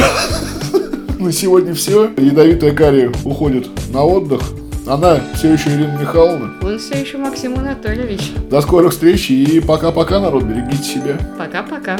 [1.19, 2.09] На сегодня все.
[2.17, 4.41] Ядовитая карри уходит на отдых.
[4.87, 6.53] Она все еще Ирина Михайловна.
[6.63, 8.31] Он все еще Максим Анатольевич.
[8.49, 10.43] До скорых встреч и пока-пока, народ.
[10.43, 11.17] Берегите себя.
[11.37, 11.97] Пока-пока.